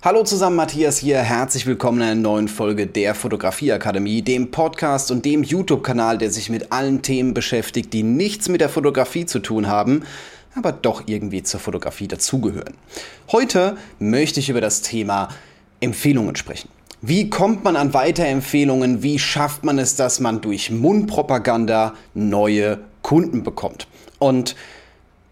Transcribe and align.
Hallo 0.00 0.22
zusammen, 0.22 0.54
Matthias 0.54 0.98
hier. 0.98 1.18
Herzlich 1.18 1.66
willkommen 1.66 2.00
in 2.00 2.06
einer 2.06 2.20
neuen 2.20 2.46
Folge 2.46 2.86
der 2.86 3.16
Fotografieakademie, 3.16 4.22
dem 4.22 4.52
Podcast 4.52 5.10
und 5.10 5.24
dem 5.24 5.42
YouTube-Kanal, 5.42 6.18
der 6.18 6.30
sich 6.30 6.50
mit 6.50 6.70
allen 6.70 7.02
Themen 7.02 7.34
beschäftigt, 7.34 7.92
die 7.92 8.04
nichts 8.04 8.48
mit 8.48 8.60
der 8.60 8.68
Fotografie 8.68 9.26
zu 9.26 9.40
tun 9.40 9.66
haben, 9.66 10.04
aber 10.54 10.70
doch 10.70 11.02
irgendwie 11.06 11.42
zur 11.42 11.58
Fotografie 11.58 12.06
dazugehören. 12.06 12.74
Heute 13.32 13.76
möchte 13.98 14.38
ich 14.38 14.48
über 14.48 14.60
das 14.60 14.82
Thema 14.82 15.30
Empfehlungen 15.80 16.36
sprechen. 16.36 16.68
Wie 17.02 17.28
kommt 17.28 17.64
man 17.64 17.74
an 17.74 17.92
Weiterempfehlungen? 17.92 19.02
Wie 19.02 19.18
schafft 19.18 19.64
man 19.64 19.80
es, 19.80 19.96
dass 19.96 20.20
man 20.20 20.40
durch 20.40 20.70
Mundpropaganda 20.70 21.94
neue 22.14 22.78
Kunden 23.02 23.42
bekommt? 23.42 23.88
Und 24.20 24.54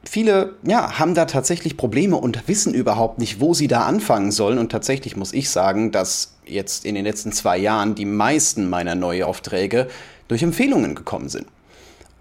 viele 0.08 0.54
ja, 0.62 0.98
haben 0.98 1.14
da 1.14 1.26
tatsächlich 1.26 1.76
Probleme 1.76 2.16
und 2.16 2.48
wissen 2.48 2.74
überhaupt 2.74 3.18
nicht, 3.18 3.40
wo 3.40 3.54
sie 3.54 3.68
da 3.68 3.82
anfangen 3.82 4.32
sollen. 4.32 4.58
Und 4.58 4.70
tatsächlich 4.70 5.16
muss 5.16 5.32
ich 5.32 5.50
sagen, 5.50 5.92
dass 5.92 6.36
jetzt 6.46 6.84
in 6.84 6.94
den 6.94 7.04
letzten 7.04 7.32
zwei 7.32 7.58
Jahren 7.58 7.94
die 7.94 8.04
meisten 8.04 8.68
meiner 8.68 8.94
Neuaufträge 8.94 9.88
durch 10.28 10.42
Empfehlungen 10.42 10.94
gekommen 10.94 11.28
sind. 11.28 11.46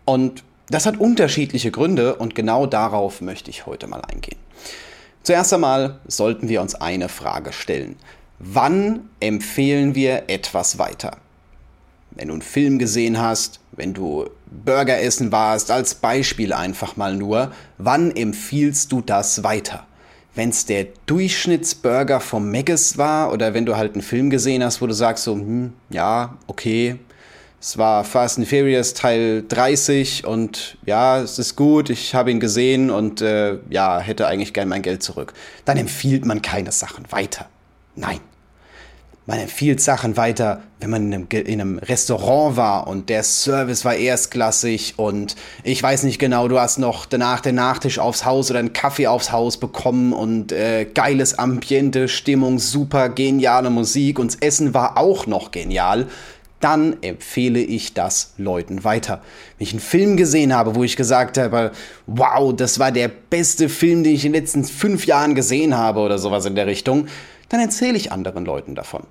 Und 0.06 0.44
das 0.70 0.86
hat 0.86 0.98
unterschiedliche 0.98 1.72
Gründe 1.72 2.16
und 2.16 2.36
genau 2.36 2.66
darauf 2.66 3.22
möchte 3.22 3.50
ich 3.50 3.66
heute 3.66 3.88
mal 3.88 4.02
eingehen. 4.02 4.40
Zuerst 5.24 5.54
einmal 5.54 6.00
sollten 6.08 6.50
wir 6.50 6.62
uns 6.62 6.76
eine 6.76 7.10
Frage 7.10 7.54
stellen. 7.54 7.98
Wann 8.40 9.10
empfehlen 9.20 9.96
wir 9.96 10.24
etwas 10.28 10.78
weiter? 10.78 11.18
Wenn 12.16 12.30
du 12.30 12.34
einen 12.34 12.42
Film 12.42 12.80
gesehen 12.80 13.20
hast, 13.20 13.60
wenn 13.74 13.94
du 13.94 14.30
Burger 14.46 15.00
essen 15.02 15.32
warst, 15.32 15.72
als 15.72 15.96
Beispiel 15.96 16.54
einfach 16.54 16.96
mal 16.96 17.16
nur, 17.16 17.52
wann 17.78 18.16
empfiehlst 18.16 18.92
du 18.92 19.02
das 19.02 19.44
weiter? 19.44 19.86
Wenn 20.34 20.50
es 20.50 20.66
der 20.66 20.88
Durchschnittsburger 21.06 22.20
vom 22.20 22.52
Megis 22.52 22.98
war 22.98 23.32
oder 23.32 23.54
wenn 23.54 23.66
du 23.66 23.78
halt 23.78 23.94
einen 23.94 24.02
Film 24.02 24.30
gesehen 24.30 24.64
hast, 24.64 24.82
wo 24.82 24.88
du 24.88 24.94
sagst 24.94 25.24
so, 25.26 25.34
hm, 25.34 25.74
ja, 25.90 26.38
okay, 26.48 27.00
es 27.60 27.78
war 27.78 28.04
Fast 28.04 28.38
and 28.38 28.48
Furious 28.48 28.94
Teil 28.94 29.44
30 29.48 30.26
und 30.26 30.78
ja, 30.86 31.20
es 31.20 31.40
ist 31.40 31.56
gut, 31.56 31.90
ich 31.90 32.14
habe 32.14 32.32
ihn 32.32 32.40
gesehen 32.40 32.92
und 32.92 33.22
äh, 33.22 33.58
ja, 33.70 34.00
hätte 34.00 34.28
eigentlich 34.28 34.54
gern 34.54 34.68
mein 34.68 34.82
Geld 34.82 35.02
zurück. 35.02 35.34
Dann 35.66 35.78
empfiehlt 35.78 36.26
man 36.26 36.42
keine 36.42 36.72
Sachen 36.72 37.12
weiter. 37.12 37.48
Nein, 37.96 38.20
man 39.28 39.40
empfiehlt 39.40 39.82
Sachen 39.82 40.18
weiter, 40.18 40.62
wenn 40.80 40.90
man 40.92 41.12
in 41.12 41.14
einem, 41.14 41.28
in 41.30 41.62
einem, 41.62 41.80
Restaurant 41.80 42.58
war 42.58 42.88
und 42.88 43.10
der 43.10 43.24
Service 43.24 43.84
war 43.84 43.96
erstklassig 43.96 44.94
und 44.98 45.36
ich 45.64 45.82
weiß 45.82 46.04
nicht 46.04 46.20
genau, 46.20 46.48
du 46.48 46.60
hast 46.60 46.78
noch 46.78 47.06
danach 47.06 47.42
den 47.42 47.56
Nachtisch 47.56 47.98
aufs 47.98 48.26
Haus 48.26 48.52
oder 48.52 48.60
einen 48.60 48.74
Kaffee 48.74 49.08
aufs 49.08 49.32
Haus 49.32 49.58
bekommen 49.58 50.14
und 50.14 50.52
äh, 50.52 50.86
geiles 50.86 51.40
Ambiente, 51.40 52.08
Stimmung, 52.08 52.60
super 52.60 53.10
geniale 53.10 53.72
Musik 53.72 54.20
und 54.20 54.34
das 54.34 54.42
Essen 54.42 54.74
war 54.74 54.98
auch 54.98 55.26
noch 55.26 55.52
genial. 55.52 56.08
Dann 56.60 56.98
empfehle 57.02 57.60
ich 57.60 57.94
das 57.94 58.34
Leuten 58.38 58.84
weiter. 58.84 59.22
Wenn 59.58 59.68
ich 59.68 59.74
einen 59.74 59.82
Film 59.82 60.18
gesehen 60.18 60.54
habe, 60.56 60.76
wo 60.76 60.84
ich 60.84 60.96
gesagt 60.96 61.38
habe, 61.38 61.72
wow, 62.08 62.56
das 62.56 62.80
war 62.80 62.92
der 62.92 63.08
beste 63.10 63.70
Film, 63.70 64.04
den 64.04 64.16
ich 64.16 64.26
in 64.26 64.34
den 64.34 64.42
letzten 64.42 64.64
fünf 64.64 65.06
Jahren 65.06 65.36
gesehen 65.36 65.78
habe 65.78 66.00
oder 66.00 66.18
sowas 66.18 66.46
in 66.46 66.56
der 66.56 66.66
Richtung, 66.66 67.08
dann 67.50 67.60
erzähle 67.60 67.98
ich 67.98 68.12
anderen 68.12 68.46
Leuten 68.46 68.76
davon. 68.76 69.04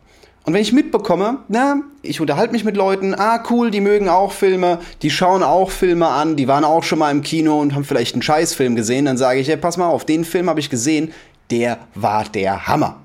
Und 0.44 0.52
wenn 0.52 0.60
ich 0.60 0.74
mitbekomme, 0.74 1.38
na, 1.48 1.80
ich 2.02 2.20
unterhalte 2.20 2.52
mich 2.52 2.64
mit 2.64 2.76
Leuten, 2.76 3.14
ah 3.14 3.42
cool, 3.48 3.70
die 3.70 3.80
mögen 3.80 4.10
auch 4.10 4.32
Filme, 4.32 4.78
die 5.00 5.10
schauen 5.10 5.42
auch 5.42 5.70
Filme 5.70 6.08
an, 6.08 6.36
die 6.36 6.48
waren 6.48 6.64
auch 6.64 6.82
schon 6.82 6.98
mal 6.98 7.10
im 7.10 7.22
Kino 7.22 7.58
und 7.60 7.74
haben 7.74 7.84
vielleicht 7.84 8.14
einen 8.14 8.22
Scheißfilm 8.22 8.76
gesehen, 8.76 9.06
dann 9.06 9.16
sage 9.16 9.40
ich, 9.40 9.48
hey, 9.48 9.56
pass 9.56 9.78
mal 9.78 9.88
auf, 9.88 10.04
den 10.04 10.24
Film 10.24 10.50
habe 10.50 10.60
ich 10.60 10.68
gesehen, 10.68 11.12
der 11.50 11.78
war 11.94 12.24
der 12.24 12.66
Hammer. 12.68 13.00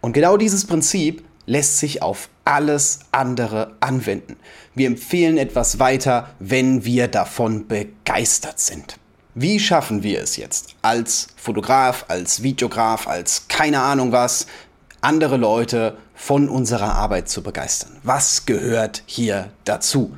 Und 0.00 0.12
genau 0.12 0.36
dieses 0.36 0.64
Prinzip 0.64 1.24
lässt 1.46 1.78
sich 1.78 2.02
auf 2.02 2.28
alles 2.44 3.00
andere 3.10 3.74
anwenden. 3.80 4.36
Wir 4.74 4.86
empfehlen 4.86 5.38
etwas 5.38 5.80
weiter, 5.80 6.28
wenn 6.38 6.84
wir 6.84 7.08
davon 7.08 7.66
begeistert 7.66 8.60
sind. 8.60 8.96
Wie 9.40 9.60
schaffen 9.60 10.02
wir 10.02 10.20
es 10.20 10.36
jetzt 10.36 10.74
als 10.82 11.28
Fotograf, 11.36 12.06
als 12.08 12.42
Videograf, 12.42 13.06
als 13.06 13.46
keine 13.46 13.80
Ahnung 13.80 14.10
was, 14.10 14.48
andere 15.00 15.36
Leute 15.36 15.96
von 16.12 16.48
unserer 16.48 16.96
Arbeit 16.96 17.28
zu 17.28 17.44
begeistern? 17.44 17.92
Was 18.02 18.46
gehört 18.46 19.04
hier 19.06 19.50
dazu? 19.64 20.12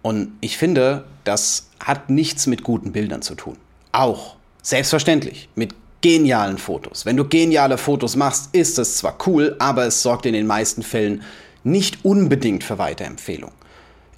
Und 0.00 0.32
ich 0.40 0.56
finde, 0.56 1.04
das 1.24 1.68
hat 1.84 2.08
nichts 2.08 2.46
mit 2.46 2.62
guten 2.62 2.92
Bildern 2.92 3.20
zu 3.20 3.34
tun. 3.34 3.58
Auch, 3.92 4.36
selbstverständlich, 4.62 5.50
mit 5.54 5.74
genialen 6.00 6.56
Fotos. 6.56 7.04
Wenn 7.04 7.18
du 7.18 7.28
geniale 7.28 7.76
Fotos 7.76 8.16
machst, 8.16 8.54
ist 8.54 8.78
es 8.78 8.96
zwar 8.96 9.18
cool, 9.26 9.54
aber 9.58 9.84
es 9.84 10.00
sorgt 10.00 10.24
in 10.24 10.32
den 10.32 10.46
meisten 10.46 10.82
Fällen 10.82 11.24
nicht 11.62 12.06
unbedingt 12.06 12.64
für 12.64 12.78
Weiterempfehlung. 12.78 13.52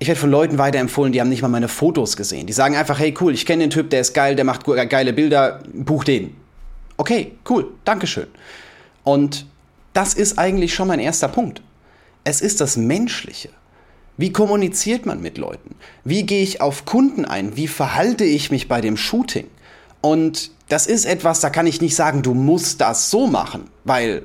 Ich 0.03 0.09
werde 0.09 0.19
von 0.19 0.31
Leuten 0.31 0.56
weiterempfohlen, 0.56 1.12
die 1.12 1.21
haben 1.21 1.28
nicht 1.28 1.43
mal 1.43 1.49
meine 1.49 1.69
Fotos 1.69 2.16
gesehen. 2.16 2.47
Die 2.47 2.55
sagen 2.55 2.75
einfach, 2.75 2.99
hey 2.99 3.15
cool, 3.21 3.34
ich 3.34 3.44
kenne 3.44 3.65
den 3.65 3.71
Typ, 3.71 3.91
der 3.91 4.00
ist 4.00 4.15
geil, 4.15 4.34
der 4.34 4.47
macht 4.47 4.65
geile 4.65 5.12
Bilder, 5.12 5.62
buch 5.75 6.05
den. 6.05 6.34
Okay, 6.97 7.33
cool, 7.50 7.66
Dankeschön. 7.84 8.27
Und 9.05 9.44
das 9.93 10.15
ist 10.15 10.39
eigentlich 10.39 10.72
schon 10.72 10.89
mein 10.89 11.00
erster 11.00 11.28
Punkt. 11.28 11.60
Es 12.25 12.41
ist 12.41 12.62
das 12.62 12.78
Menschliche. 12.78 13.50
Wie 14.16 14.33
kommuniziert 14.33 15.05
man 15.05 15.21
mit 15.21 15.37
Leuten? 15.37 15.75
Wie 16.03 16.25
gehe 16.25 16.43
ich 16.43 16.62
auf 16.62 16.87
Kunden 16.87 17.27
ein? 17.27 17.56
Wie 17.56 17.69
verhalte 17.69 18.25
ich 18.25 18.50
mich 18.50 18.69
bei 18.69 18.81
dem 18.81 18.97
Shooting? 18.97 19.49
Und 20.00 20.50
das 20.71 20.87
ist 20.87 21.05
etwas, 21.05 21.41
da 21.41 21.50
kann 21.50 21.66
ich 21.66 21.83
nicht 21.83 21.94
sagen, 21.94 22.22
du 22.22 22.33
musst 22.33 22.81
das 22.81 23.10
so 23.10 23.27
machen, 23.27 23.69
weil 23.84 24.22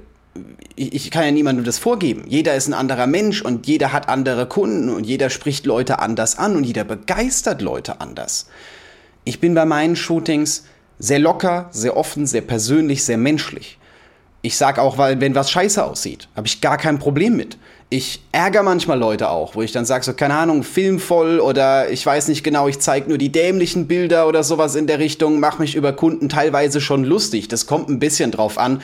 ich, 0.76 1.12
kann 1.12 1.24
ja 1.24 1.32
niemandem 1.32 1.64
das 1.64 1.80
vorgeben. 1.80 2.26
Jeder 2.28 2.56
ist 2.56 2.68
ein 2.68 2.74
anderer 2.74 3.08
Mensch 3.08 3.42
und 3.42 3.68
jeder 3.68 3.94
hat 3.94 4.10
andere 4.10 4.48
Kunden 4.48 4.90
und 4.90 5.06
jeder 5.06 5.30
spricht 5.30 5.66
Leute 5.66 6.00
anders 6.00 6.38
an 6.38 6.56
und 6.56 6.64
jeder 6.64 6.84
begeistert 6.84 7.62
Leute 7.62 8.02
anders. 8.02 8.48
Ich 9.24 9.40
bin 9.40 9.56
bei 9.56 9.66
meinen 9.66 9.96
Shootings 9.96 10.66
sehr 11.00 11.20
locker, 11.20 11.70
sehr 11.72 11.96
offen, 11.98 12.26
sehr 12.26 12.42
persönlich, 12.42 13.04
sehr 13.04 13.18
menschlich. 13.18 13.80
Ich 14.42 14.58
sag 14.58 14.78
auch, 14.78 14.98
weil 14.98 15.20
wenn 15.22 15.34
was 15.34 15.50
scheiße 15.50 15.84
aussieht, 15.84 16.28
habe 16.36 16.48
ich 16.48 16.62
gar 16.62 16.78
kein 16.78 17.00
Problem 17.00 17.36
mit. 17.36 17.58
Ich 17.90 18.20
ärgere 18.32 18.64
manchmal 18.64 18.98
Leute 18.98 19.30
auch, 19.30 19.54
wo 19.54 19.62
ich 19.62 19.72
dann 19.72 19.86
sage, 19.86 20.04
so, 20.04 20.14
keine 20.14 20.34
Ahnung, 20.34 20.64
Film 20.64 21.00
voll 21.00 21.40
oder 21.40 21.90
ich 21.92 22.04
weiß 22.04 22.30
nicht 22.30 22.44
genau, 22.44 22.68
ich 22.68 22.80
zeige 22.80 23.08
nur 23.08 23.20
die 23.20 23.32
dämlichen 23.32 23.86
Bilder 23.86 24.28
oder 24.28 24.44
sowas 24.44 24.76
in 24.76 24.88
der 24.88 24.98
Richtung, 24.98 25.40
mache 25.40 25.62
mich 25.62 25.76
über 25.76 25.94
Kunden 25.94 26.28
teilweise 26.28 26.82
schon 26.82 27.04
lustig. 27.04 27.48
Das 27.48 27.68
kommt 27.68 27.90
ein 27.90 28.00
bisschen 28.00 28.32
drauf 28.32 28.58
an, 28.58 28.82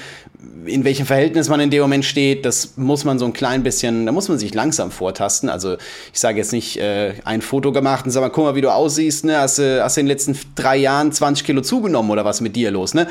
in 0.66 0.84
welchem 0.84 1.08
Verhältnis 1.08 1.50
man 1.50 1.60
in 1.60 1.72
dem 1.72 1.82
Moment 1.82 2.06
steht. 2.06 2.46
Das 2.46 2.78
muss 2.78 3.04
man 3.04 3.18
so 3.18 3.26
ein 3.26 3.34
klein 3.34 3.64
bisschen, 3.64 4.06
da 4.06 4.12
muss 4.12 4.30
man 4.30 4.38
sich 4.38 4.54
langsam 4.54 4.92
vortasten. 4.92 5.50
Also 5.50 5.78
ich 6.14 6.20
sage 6.20 6.38
jetzt 6.38 6.54
nicht 6.54 6.78
äh, 6.78 7.14
ein 7.26 7.42
Foto 7.42 7.72
gemacht 7.72 8.06
und 8.06 8.12
sag 8.12 8.22
mal, 8.22 8.30
guck 8.30 8.46
mal, 8.46 8.56
wie 8.56 8.62
du 8.62 8.72
aussiehst, 8.72 9.26
ne? 9.26 9.40
Hast, 9.40 9.58
äh, 9.58 9.82
hast 9.82 9.98
du 9.98 10.02
in 10.02 10.06
den 10.06 10.12
letzten 10.12 10.38
drei 10.54 10.78
Jahren 10.78 11.12
20 11.12 11.44
Kilo 11.44 11.62
zugenommen 11.62 12.12
oder 12.12 12.24
was 12.24 12.40
mit 12.40 12.56
dir 12.56 12.70
los, 12.70 12.94
ne? 12.94 13.08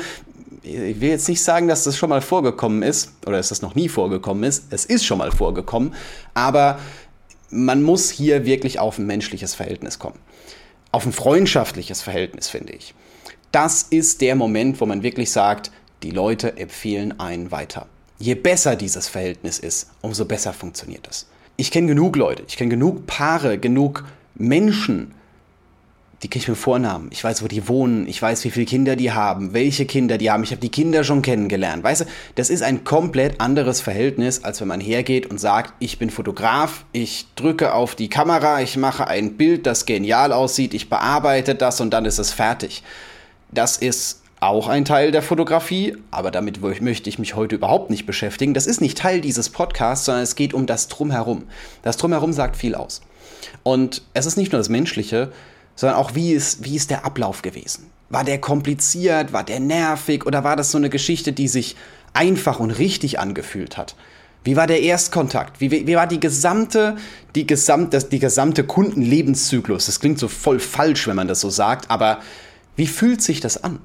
Ich 0.63 1.01
will 1.01 1.09
jetzt 1.09 1.27
nicht 1.27 1.43
sagen, 1.43 1.67
dass 1.67 1.83
das 1.83 1.97
schon 1.97 2.09
mal 2.09 2.21
vorgekommen 2.21 2.83
ist 2.83 3.11
oder 3.25 3.37
dass 3.37 3.49
das 3.49 3.61
noch 3.61 3.75
nie 3.75 3.89
vorgekommen 3.89 4.43
ist. 4.43 4.65
Es 4.69 4.85
ist 4.85 5.05
schon 5.05 5.17
mal 5.17 5.31
vorgekommen, 5.31 5.95
aber 6.33 6.79
man 7.49 7.83
muss 7.83 8.09
hier 8.09 8.45
wirklich 8.45 8.79
auf 8.79 8.97
ein 8.97 9.07
menschliches 9.07 9.55
Verhältnis 9.55 9.99
kommen. 9.99 10.19
Auf 10.91 11.05
ein 11.05 11.13
freundschaftliches 11.13 12.01
Verhältnis, 12.01 12.47
finde 12.49 12.73
ich. 12.73 12.93
Das 13.51 13.83
ist 13.83 14.21
der 14.21 14.35
Moment, 14.35 14.79
wo 14.79 14.85
man 14.85 15.03
wirklich 15.03 15.31
sagt, 15.31 15.71
die 16.03 16.11
Leute 16.11 16.57
empfehlen 16.57 17.19
einen 17.19 17.51
weiter. 17.51 17.87
Je 18.17 18.35
besser 18.35 18.75
dieses 18.75 19.07
Verhältnis 19.07 19.59
ist, 19.59 19.89
umso 20.01 20.25
besser 20.25 20.53
funktioniert 20.53 21.07
es. 21.09 21.27
Ich 21.57 21.71
kenne 21.71 21.87
genug 21.87 22.15
Leute, 22.15 22.43
ich 22.47 22.55
kenne 22.55 22.69
genug 22.69 23.07
Paare, 23.07 23.57
genug 23.57 24.05
Menschen, 24.35 25.13
die 26.23 26.27
kenne 26.27 26.43
ich 26.43 26.47
mit 26.49 26.57
Vornamen. 26.57 27.09
Ich 27.11 27.23
weiß, 27.23 27.41
wo 27.41 27.47
die 27.47 27.67
wohnen. 27.67 28.07
Ich 28.07 28.21
weiß, 28.21 28.43
wie 28.43 28.51
viele 28.51 28.67
Kinder 28.67 28.95
die 28.95 29.11
haben, 29.11 29.53
welche 29.53 29.87
Kinder 29.87 30.19
die 30.19 30.29
haben. 30.29 30.43
Ich 30.43 30.51
habe 30.51 30.61
die 30.61 30.69
Kinder 30.69 31.03
schon 31.03 31.23
kennengelernt. 31.23 31.83
Weißt 31.83 32.01
du, 32.01 32.05
das 32.35 32.51
ist 32.51 32.61
ein 32.61 32.83
komplett 32.83 33.41
anderes 33.41 33.81
Verhältnis, 33.81 34.43
als 34.43 34.61
wenn 34.61 34.67
man 34.67 34.81
hergeht 34.81 35.25
und 35.25 35.39
sagt, 35.39 35.73
ich 35.79 35.97
bin 35.97 36.11
Fotograf, 36.11 36.85
ich 36.91 37.25
drücke 37.35 37.73
auf 37.73 37.95
die 37.95 38.09
Kamera, 38.09 38.61
ich 38.61 38.77
mache 38.77 39.07
ein 39.07 39.35
Bild, 39.35 39.65
das 39.65 39.87
genial 39.87 40.31
aussieht, 40.31 40.75
ich 40.75 40.89
bearbeite 40.89 41.55
das 41.55 41.81
und 41.81 41.91
dann 41.91 42.05
ist 42.05 42.19
es 42.19 42.31
fertig. 42.31 42.83
Das 43.51 43.77
ist 43.77 44.21
auch 44.39 44.67
ein 44.67 44.85
Teil 44.85 45.11
der 45.11 45.23
Fotografie, 45.23 45.97
aber 46.11 46.29
damit 46.29 46.61
möchte 46.61 47.09
ich 47.09 47.19
mich 47.19 47.35
heute 47.35 47.55
überhaupt 47.55 47.89
nicht 47.89 48.05
beschäftigen. 48.05 48.53
Das 48.53 48.67
ist 48.67 48.79
nicht 48.79 48.97
Teil 48.97 49.21
dieses 49.21 49.49
Podcasts, 49.49 50.05
sondern 50.05 50.23
es 50.23 50.35
geht 50.35 50.53
um 50.53 50.67
das 50.67 50.87
Drumherum. 50.87 51.43
Das 51.81 51.97
Drumherum 51.97 52.31
sagt 52.33 52.57
viel 52.57 52.75
aus. 52.75 53.01
Und 53.63 54.03
es 54.13 54.25
ist 54.25 54.37
nicht 54.37 54.51
nur 54.51 54.59
das 54.59 54.69
Menschliche, 54.69 55.31
sondern 55.75 55.97
auch 55.97 56.15
wie 56.15 56.33
ist, 56.33 56.63
wie 56.63 56.75
ist 56.75 56.89
der 56.89 57.05
Ablauf 57.05 57.41
gewesen? 57.41 57.89
War 58.09 58.23
der 58.23 58.39
kompliziert, 58.39 59.33
war 59.33 59.43
der 59.43 59.59
nervig 59.59 60.25
oder 60.25 60.43
war 60.43 60.55
das 60.55 60.71
so 60.71 60.77
eine 60.77 60.89
Geschichte, 60.89 61.33
die 61.33 61.47
sich 61.47 61.75
einfach 62.13 62.59
und 62.59 62.71
richtig 62.71 63.19
angefühlt 63.19 63.77
hat? 63.77 63.95
Wie 64.43 64.55
war 64.55 64.67
der 64.67 64.81
Erstkontakt? 64.81 65.61
Wie, 65.61 65.71
wie 65.71 65.95
war 65.95 66.07
die 66.07 66.19
gesamte, 66.19 66.97
die, 67.35 67.45
gesamt, 67.45 67.93
das, 67.93 68.09
die 68.09 68.19
gesamte 68.19 68.63
Kundenlebenszyklus? 68.63 69.85
Das 69.85 69.99
klingt 69.99 70.17
so 70.17 70.27
voll 70.27 70.59
falsch, 70.59 71.07
wenn 71.07 71.15
man 71.15 71.27
das 71.27 71.41
so 71.41 71.49
sagt, 71.49 71.91
aber 71.91 72.19
wie 72.75 72.87
fühlt 72.87 73.21
sich 73.21 73.39
das 73.39 73.63
an? 73.63 73.79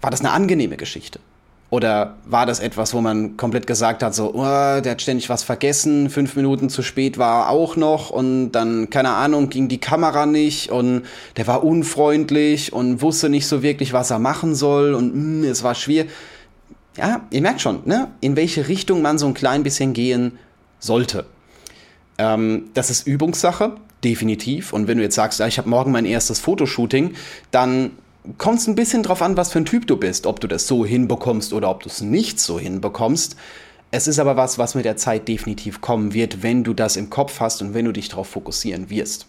War 0.00 0.10
das 0.10 0.20
eine 0.20 0.30
angenehme 0.30 0.76
Geschichte? 0.76 1.20
Oder 1.70 2.16
war 2.24 2.46
das 2.46 2.60
etwas, 2.60 2.94
wo 2.94 3.02
man 3.02 3.36
komplett 3.36 3.66
gesagt 3.66 4.02
hat, 4.02 4.14
so, 4.14 4.32
oh, 4.32 4.80
der 4.80 4.92
hat 4.92 5.02
ständig 5.02 5.28
was 5.28 5.42
vergessen, 5.42 6.08
fünf 6.08 6.34
Minuten 6.34 6.70
zu 6.70 6.82
spät 6.82 7.18
war 7.18 7.44
er 7.44 7.50
auch 7.50 7.76
noch 7.76 8.08
und 8.08 8.52
dann, 8.52 8.88
keine 8.88 9.10
Ahnung, 9.10 9.50
ging 9.50 9.68
die 9.68 9.78
Kamera 9.78 10.24
nicht 10.24 10.70
und 10.70 11.02
der 11.36 11.46
war 11.46 11.64
unfreundlich 11.64 12.72
und 12.72 13.02
wusste 13.02 13.28
nicht 13.28 13.46
so 13.46 13.62
wirklich, 13.62 13.92
was 13.92 14.10
er 14.10 14.18
machen 14.18 14.54
soll 14.54 14.94
und 14.94 15.14
mm, 15.14 15.44
es 15.44 15.62
war 15.62 15.74
schwierig. 15.74 16.10
Ja, 16.96 17.26
ihr 17.30 17.42
merkt 17.42 17.60
schon, 17.60 17.80
ne, 17.84 18.08
in 18.22 18.34
welche 18.34 18.66
Richtung 18.68 19.02
man 19.02 19.18
so 19.18 19.26
ein 19.26 19.34
klein 19.34 19.62
bisschen 19.62 19.92
gehen 19.92 20.38
sollte. 20.80 21.26
Ähm, 22.16 22.70
das 22.72 22.88
ist 22.88 23.06
Übungssache, 23.06 23.76
definitiv. 24.02 24.72
Und 24.72 24.88
wenn 24.88 24.96
du 24.96 25.04
jetzt 25.04 25.14
sagst, 25.14 25.38
ja, 25.38 25.46
ich 25.46 25.58
habe 25.58 25.68
morgen 25.68 25.92
mein 25.92 26.06
erstes 26.06 26.40
Fotoshooting, 26.40 27.14
dann 27.50 27.92
kommt 28.36 28.60
es 28.60 28.66
ein 28.66 28.74
bisschen 28.74 29.02
drauf 29.02 29.22
an, 29.22 29.36
was 29.36 29.52
für 29.52 29.58
ein 29.58 29.64
Typ 29.64 29.86
du 29.86 29.96
bist, 29.96 30.26
ob 30.26 30.40
du 30.40 30.48
das 30.48 30.66
so 30.66 30.84
hinbekommst 30.84 31.52
oder 31.52 31.70
ob 31.70 31.82
du 31.82 31.88
es 31.88 32.00
nicht 32.00 32.38
so 32.40 32.58
hinbekommst. 32.58 33.36
Es 33.90 34.06
ist 34.06 34.18
aber 34.18 34.36
was, 34.36 34.58
was 34.58 34.74
mit 34.74 34.84
der 34.84 34.98
Zeit 34.98 35.28
definitiv 35.28 35.80
kommen 35.80 36.12
wird, 36.12 36.42
wenn 36.42 36.62
du 36.62 36.74
das 36.74 36.96
im 36.96 37.08
Kopf 37.08 37.40
hast 37.40 37.62
und 37.62 37.72
wenn 37.72 37.86
du 37.86 37.92
dich 37.92 38.10
darauf 38.10 38.28
fokussieren 38.28 38.90
wirst. 38.90 39.26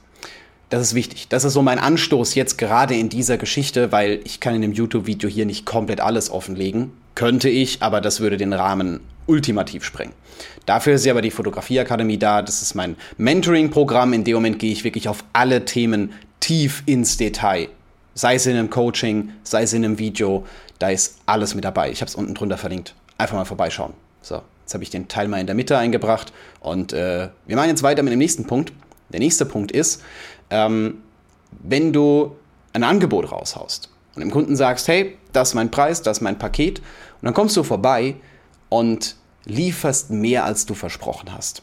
Das 0.69 0.81
ist 0.81 0.95
wichtig. 0.95 1.27
Das 1.29 1.45
ist 1.45 1.53
so 1.53 1.61
mein 1.61 1.79
Anstoß 1.79 2.35
jetzt 2.35 2.57
gerade 2.57 2.95
in 2.95 3.09
dieser 3.09 3.37
Geschichte, 3.37 3.91
weil 3.91 4.19
ich 4.25 4.39
kann 4.39 4.53
in 4.53 4.61
dem 4.61 4.73
YouTube-Video 4.73 5.29
hier 5.29 5.45
nicht 5.45 5.65
komplett 5.65 6.01
alles 6.01 6.29
offenlegen. 6.29 6.91
Könnte 7.15 7.49
ich, 7.49 7.81
aber 7.81 8.01
das 8.01 8.19
würde 8.19 8.37
den 8.37 8.53
Rahmen 8.53 8.99
ultimativ 9.25 9.83
sprengen. 9.83 10.13
Dafür 10.65 10.93
ist 10.93 11.05
ja 11.05 11.13
aber 11.13 11.21
die 11.21 11.31
Fotografieakademie 11.31 12.17
da. 12.17 12.41
Das 12.41 12.61
ist 12.61 12.75
mein 12.75 12.97
Mentoring-Programm. 13.17 14.13
In 14.13 14.23
dem 14.23 14.35
Moment 14.35 14.59
gehe 14.59 14.71
ich 14.71 14.83
wirklich 14.83 15.07
auf 15.07 15.23
alle 15.33 15.65
Themen 15.65 16.11
tief 16.39 16.83
ins 16.85 17.17
Detail 17.17 17.69
Sei 18.19 18.35
es 18.35 18.45
in 18.45 18.57
einem 18.57 18.69
Coaching, 18.69 19.31
sei 19.43 19.63
es 19.63 19.71
in 19.71 19.85
einem 19.85 19.97
Video, 19.97 20.45
da 20.77 20.89
ist 20.89 21.19
alles 21.25 21.55
mit 21.55 21.63
dabei. 21.63 21.89
Ich 21.89 22.01
habe 22.01 22.09
es 22.09 22.15
unten 22.15 22.35
drunter 22.35 22.57
verlinkt. 22.57 22.93
Einfach 23.17 23.37
mal 23.37 23.45
vorbeischauen. 23.45 23.93
So, 24.21 24.41
jetzt 24.59 24.73
habe 24.73 24.83
ich 24.83 24.89
den 24.89 25.07
Teil 25.07 25.29
mal 25.29 25.39
in 25.39 25.45
der 25.45 25.55
Mitte 25.55 25.77
eingebracht 25.77 26.33
und 26.59 26.91
äh, 26.91 27.29
wir 27.47 27.55
machen 27.55 27.69
jetzt 27.69 27.81
weiter 27.81 28.03
mit 28.03 28.11
dem 28.11 28.19
nächsten 28.19 28.45
Punkt. 28.45 28.73
Der 29.07 29.21
nächste 29.21 29.45
Punkt 29.45 29.71
ist, 29.71 30.01
ähm, 30.49 31.01
wenn 31.63 31.93
du 31.93 32.35
ein 32.73 32.83
Angebot 32.83 33.31
raushaust 33.31 33.89
und 34.15 34.19
dem 34.19 34.31
Kunden 34.31 34.57
sagst, 34.57 34.89
hey, 34.89 35.17
das 35.31 35.49
ist 35.49 35.55
mein 35.55 35.71
Preis, 35.71 36.01
das 36.01 36.17
ist 36.17 36.21
mein 36.21 36.37
Paket, 36.37 36.79
und 36.79 36.85
dann 37.21 37.33
kommst 37.33 37.55
du 37.55 37.63
vorbei 37.63 38.15
und 38.67 39.15
lieferst 39.45 40.09
mehr, 40.09 40.43
als 40.43 40.65
du 40.65 40.73
versprochen 40.73 41.33
hast. 41.33 41.61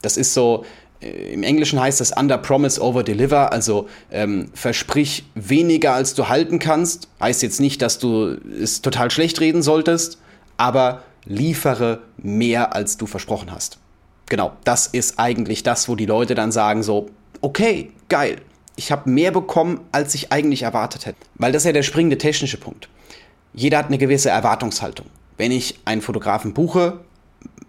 Das 0.00 0.16
ist 0.16 0.32
so, 0.32 0.64
im 1.00 1.42
Englischen 1.42 1.80
heißt 1.80 2.00
das 2.00 2.12
under 2.16 2.38
promise 2.38 2.80
over 2.80 3.04
deliver, 3.04 3.52
also 3.52 3.88
ähm, 4.10 4.50
versprich 4.54 5.24
weniger 5.34 5.94
als 5.94 6.14
du 6.14 6.28
halten 6.28 6.58
kannst. 6.58 7.08
Heißt 7.20 7.42
jetzt 7.42 7.60
nicht, 7.60 7.82
dass 7.82 7.98
du 7.98 8.36
es 8.60 8.82
total 8.82 9.10
schlecht 9.10 9.40
reden 9.40 9.62
solltest, 9.62 10.18
aber 10.56 11.02
liefere 11.24 12.00
mehr 12.16 12.74
als 12.74 12.96
du 12.96 13.06
versprochen 13.06 13.52
hast. 13.52 13.78
Genau, 14.26 14.52
das 14.64 14.88
ist 14.88 15.18
eigentlich 15.18 15.62
das, 15.62 15.88
wo 15.88 15.94
die 15.94 16.06
Leute 16.06 16.34
dann 16.34 16.52
sagen 16.52 16.82
so, 16.82 17.08
okay, 17.40 17.92
geil, 18.08 18.40
ich 18.76 18.92
habe 18.92 19.08
mehr 19.08 19.30
bekommen, 19.30 19.80
als 19.92 20.14
ich 20.14 20.32
eigentlich 20.32 20.62
erwartet 20.62 21.06
hätte. 21.06 21.18
Weil 21.36 21.52
das 21.52 21.62
ist 21.62 21.66
ja 21.66 21.72
der 21.72 21.82
springende 21.82 22.18
technische 22.18 22.58
Punkt. 22.58 22.88
Jeder 23.54 23.78
hat 23.78 23.86
eine 23.86 23.98
gewisse 23.98 24.30
Erwartungshaltung. 24.30 25.06
Wenn 25.36 25.52
ich 25.52 25.78
einen 25.84 26.02
Fotografen 26.02 26.54
buche, 26.54 27.00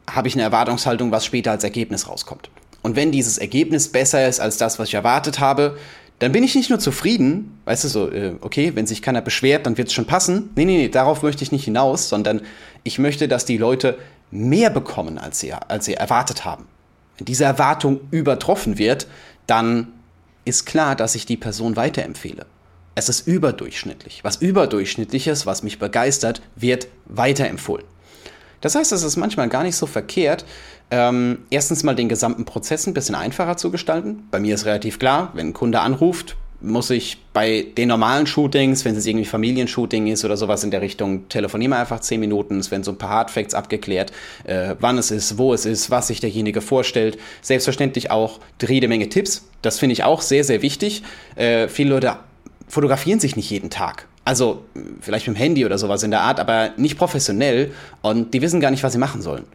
habe 0.09 0.27
ich 0.27 0.33
eine 0.33 0.43
Erwartungshaltung, 0.43 1.11
was 1.11 1.25
später 1.25 1.51
als 1.51 1.63
Ergebnis 1.63 2.07
rauskommt. 2.07 2.49
Und 2.89 2.95
wenn 2.95 3.11
dieses 3.11 3.37
Ergebnis 3.37 3.89
besser 3.89 4.27
ist 4.27 4.39
als 4.39 4.57
das, 4.57 4.79
was 4.79 4.87
ich 4.87 4.95
erwartet 4.95 5.39
habe, 5.39 5.77
dann 6.17 6.31
bin 6.31 6.43
ich 6.43 6.55
nicht 6.55 6.71
nur 6.71 6.79
zufrieden, 6.79 7.61
weißt 7.65 7.83
du, 7.83 7.87
so, 7.87 8.11
äh, 8.11 8.33
okay, 8.41 8.71
wenn 8.73 8.87
sich 8.87 9.03
keiner 9.03 9.21
beschwert, 9.21 9.67
dann 9.67 9.77
wird 9.77 9.89
es 9.89 9.93
schon 9.93 10.07
passen. 10.07 10.49
Nee, 10.55 10.65
nee, 10.65 10.77
nee, 10.77 10.89
darauf 10.89 11.21
möchte 11.21 11.43
ich 11.43 11.51
nicht 11.51 11.65
hinaus, 11.65 12.09
sondern 12.09 12.41
ich 12.81 12.97
möchte, 12.97 13.27
dass 13.27 13.45
die 13.45 13.57
Leute 13.57 13.99
mehr 14.31 14.71
bekommen, 14.71 15.19
als 15.19 15.39
sie, 15.39 15.53
als 15.53 15.85
sie 15.85 15.93
erwartet 15.93 16.45
haben. 16.45 16.65
Wenn 17.19 17.25
diese 17.25 17.43
Erwartung 17.43 17.99
übertroffen 18.09 18.79
wird, 18.79 19.05
dann 19.45 19.89
ist 20.43 20.65
klar, 20.65 20.95
dass 20.95 21.13
ich 21.13 21.27
die 21.27 21.37
Person 21.37 21.75
weiterempfehle. 21.75 22.47
Es 22.95 23.07
ist 23.07 23.27
überdurchschnittlich. 23.27 24.23
Was 24.23 24.37
überdurchschnittliches, 24.37 25.45
was 25.45 25.61
mich 25.61 25.77
begeistert, 25.77 26.41
wird 26.55 26.87
weiterempfohlen. 27.05 27.85
Das 28.61 28.75
heißt, 28.75 28.91
es 28.91 29.03
ist 29.03 29.17
manchmal 29.17 29.49
gar 29.49 29.63
nicht 29.63 29.75
so 29.75 29.85
verkehrt, 29.85 30.45
ähm, 30.91 31.39
erstens 31.49 31.83
mal 31.83 31.95
den 31.95 32.09
gesamten 32.09 32.45
Prozess 32.45 32.87
ein 32.87 32.93
bisschen 32.93 33.15
einfacher 33.15 33.57
zu 33.57 33.71
gestalten. 33.71 34.27
Bei 34.31 34.39
mir 34.39 34.55
ist 34.55 34.65
relativ 34.65 34.99
klar, 34.99 35.31
wenn 35.33 35.49
ein 35.49 35.53
Kunde 35.53 35.81
anruft, 35.81 36.35
muss 36.61 36.89
ich 36.89 37.17
bei 37.31 37.67
den 37.77 37.87
normalen 37.87 38.27
Shootings, 38.27 38.83
wenn 38.83 38.95
es 38.95 39.05
irgendwie 39.05 39.25
Familienshooting 39.25 40.07
ist 40.07 40.25
oder 40.25 40.35
sowas 40.35 40.63
in 40.63 40.71
der 40.71 40.81
Richtung, 40.81 41.29
telefonieren 41.29 41.71
wir 41.71 41.79
einfach 41.79 42.01
zehn 42.01 42.19
Minuten. 42.19 42.59
Es 42.59 42.69
werden 42.69 42.83
so 42.83 42.91
ein 42.91 42.97
paar 42.97 43.11
Hardfacts 43.11 43.53
abgeklärt, 43.53 44.11
äh, 44.43 44.75
wann 44.79 44.97
es 44.97 45.09
ist, 45.11 45.37
wo 45.37 45.53
es 45.53 45.65
ist, 45.65 45.89
was 45.89 46.07
sich 46.07 46.19
derjenige 46.19 46.59
vorstellt. 46.59 47.17
Selbstverständlich 47.41 48.11
auch 48.11 48.39
jede 48.67 48.89
Menge 48.89 49.07
Tipps. 49.07 49.47
Das 49.61 49.79
finde 49.79 49.93
ich 49.93 50.03
auch 50.03 50.21
sehr, 50.21 50.43
sehr 50.43 50.61
wichtig. 50.61 51.03
Äh, 51.35 51.69
viele 51.69 51.91
Leute 51.91 52.17
fotografieren 52.67 53.21
sich 53.21 53.37
nicht 53.37 53.49
jeden 53.49 53.69
Tag. 53.69 54.08
Also 54.25 54.65
vielleicht 55.01 55.27
mit 55.27 55.37
dem 55.37 55.39
Handy 55.39 55.65
oder 55.65 55.77
sowas 55.77 56.03
in 56.03 56.11
der 56.11 56.21
Art, 56.21 56.39
aber 56.39 56.71
nicht 56.77 56.97
professionell 56.97 57.71
und 58.01 58.33
die 58.33 58.41
wissen 58.41 58.59
gar 58.59 58.71
nicht, 58.71 58.83
was 58.83 58.93
sie 58.93 58.99
machen 58.99 59.21
sollen. 59.21 59.45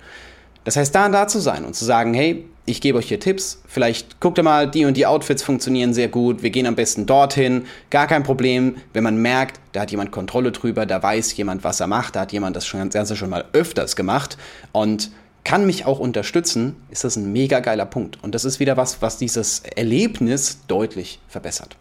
Das 0.64 0.76
heißt, 0.76 0.94
da 0.94 1.06
und 1.06 1.12
da 1.12 1.28
zu 1.28 1.40
sein 1.40 1.64
und 1.64 1.76
zu 1.76 1.84
sagen, 1.84 2.14
hey, 2.14 2.46
ich 2.66 2.80
gebe 2.80 2.96
euch 2.96 3.08
hier 3.08 3.20
Tipps, 3.20 3.62
vielleicht 3.66 4.20
guckt 4.20 4.38
ihr 4.38 4.42
mal, 4.42 4.70
die 4.70 4.86
und 4.86 4.96
die 4.96 5.04
Outfits 5.04 5.42
funktionieren 5.42 5.92
sehr 5.92 6.08
gut, 6.08 6.42
wir 6.42 6.48
gehen 6.48 6.66
am 6.66 6.74
besten 6.74 7.04
dorthin, 7.04 7.66
gar 7.90 8.06
kein 8.06 8.22
Problem, 8.22 8.76
wenn 8.94 9.04
man 9.04 9.18
merkt, 9.18 9.60
da 9.72 9.82
hat 9.82 9.90
jemand 9.90 10.12
Kontrolle 10.12 10.50
drüber, 10.50 10.86
da 10.86 11.02
weiß 11.02 11.36
jemand, 11.36 11.62
was 11.62 11.80
er 11.80 11.86
macht, 11.86 12.16
da 12.16 12.20
hat 12.20 12.32
jemand 12.32 12.56
das 12.56 12.70
Ganze 12.70 13.16
schon 13.16 13.28
mal 13.28 13.44
öfters 13.52 13.96
gemacht 13.96 14.38
und 14.72 15.10
kann 15.44 15.66
mich 15.66 15.84
auch 15.84 15.98
unterstützen, 15.98 16.76
ist 16.88 17.04
das 17.04 17.16
ein 17.16 17.30
mega 17.30 17.60
geiler 17.60 17.84
Punkt. 17.84 18.18
Und 18.24 18.34
das 18.34 18.46
ist 18.46 18.60
wieder 18.60 18.78
was, 18.78 19.02
was 19.02 19.18
dieses 19.18 19.60
Erlebnis 19.60 20.60
deutlich 20.66 21.20
verbessert. 21.28 21.76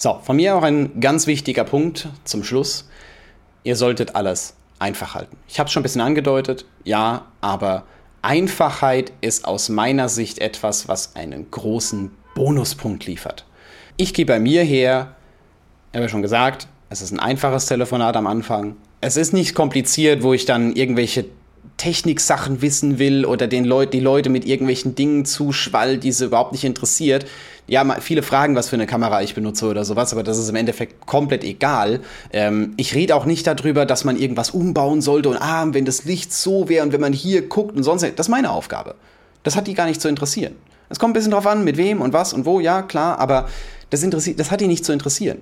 So, 0.00 0.20
von 0.22 0.36
mir 0.36 0.54
auch 0.54 0.62
ein 0.62 1.00
ganz 1.00 1.26
wichtiger 1.26 1.64
Punkt 1.64 2.08
zum 2.22 2.44
Schluss. 2.44 2.88
Ihr 3.64 3.74
solltet 3.74 4.14
alles 4.14 4.54
einfach 4.78 5.16
halten. 5.16 5.36
Ich 5.48 5.58
habe 5.58 5.66
es 5.66 5.72
schon 5.72 5.80
ein 5.80 5.82
bisschen 5.82 6.02
angedeutet, 6.02 6.66
ja, 6.84 7.26
aber 7.40 7.82
Einfachheit 8.22 9.12
ist 9.22 9.44
aus 9.44 9.68
meiner 9.68 10.08
Sicht 10.08 10.38
etwas, 10.38 10.86
was 10.86 11.16
einen 11.16 11.50
großen 11.50 12.12
Bonuspunkt 12.36 13.06
liefert. 13.06 13.44
Ich 13.96 14.14
gehe 14.14 14.24
bei 14.24 14.38
mir 14.38 14.62
her, 14.62 15.16
habe 15.92 16.04
ja 16.04 16.08
schon 16.08 16.22
gesagt, 16.22 16.68
es 16.90 17.02
ist 17.02 17.10
ein 17.10 17.18
einfaches 17.18 17.66
Telefonat 17.66 18.16
am 18.16 18.28
Anfang. 18.28 18.76
Es 19.00 19.16
ist 19.16 19.32
nicht 19.32 19.56
kompliziert, 19.56 20.22
wo 20.22 20.32
ich 20.32 20.44
dann 20.44 20.76
irgendwelche 20.76 21.24
Techniksachen 21.78 22.60
wissen 22.60 22.98
will 22.98 23.24
oder 23.24 23.46
den 23.46 23.64
Leut, 23.64 23.92
die 23.94 24.00
Leute 24.00 24.30
mit 24.30 24.44
irgendwelchen 24.44 24.94
Dingen 24.94 25.24
zuschwall, 25.24 25.96
die 25.96 26.12
sie 26.12 26.26
überhaupt 26.26 26.52
nicht 26.52 26.64
interessiert. 26.64 27.24
Ja, 27.68 27.84
viele 28.00 28.22
fragen, 28.22 28.56
was 28.56 28.68
für 28.68 28.76
eine 28.76 28.86
Kamera 28.86 29.22
ich 29.22 29.34
benutze 29.34 29.66
oder 29.66 29.84
sowas, 29.84 30.12
aber 30.12 30.22
das 30.22 30.38
ist 30.38 30.48
im 30.48 30.56
Endeffekt 30.56 31.06
komplett 31.06 31.44
egal. 31.44 32.00
Ähm, 32.32 32.72
ich 32.76 32.94
rede 32.94 33.14
auch 33.14 33.26
nicht 33.26 33.46
darüber, 33.46 33.86
dass 33.86 34.04
man 34.04 34.16
irgendwas 34.16 34.50
umbauen 34.50 35.02
sollte 35.02 35.28
und 35.28 35.36
ah, 35.36 35.66
wenn 35.70 35.84
das 35.84 36.04
Licht 36.04 36.32
so 36.32 36.68
wäre 36.68 36.84
und 36.84 36.92
wenn 36.92 37.00
man 37.00 37.12
hier 37.12 37.48
guckt 37.48 37.76
und 37.76 37.84
sonst. 37.84 38.02
Das 38.02 38.26
ist 38.26 38.30
meine 38.30 38.50
Aufgabe. 38.50 38.96
Das 39.42 39.54
hat 39.54 39.66
die 39.66 39.74
gar 39.74 39.86
nicht 39.86 40.00
zu 40.00 40.08
interessieren. 40.08 40.56
Es 40.88 40.98
kommt 40.98 41.10
ein 41.10 41.14
bisschen 41.14 41.32
drauf 41.32 41.46
an, 41.46 41.64
mit 41.64 41.76
wem 41.76 42.00
und 42.00 42.12
was 42.12 42.32
und 42.32 42.46
wo, 42.46 42.60
ja, 42.60 42.82
klar, 42.82 43.18
aber 43.20 43.48
das, 43.90 44.02
interessiert, 44.02 44.40
das 44.40 44.50
hat 44.50 44.60
die 44.60 44.66
nicht 44.66 44.84
zu 44.84 44.92
interessieren. 44.92 45.38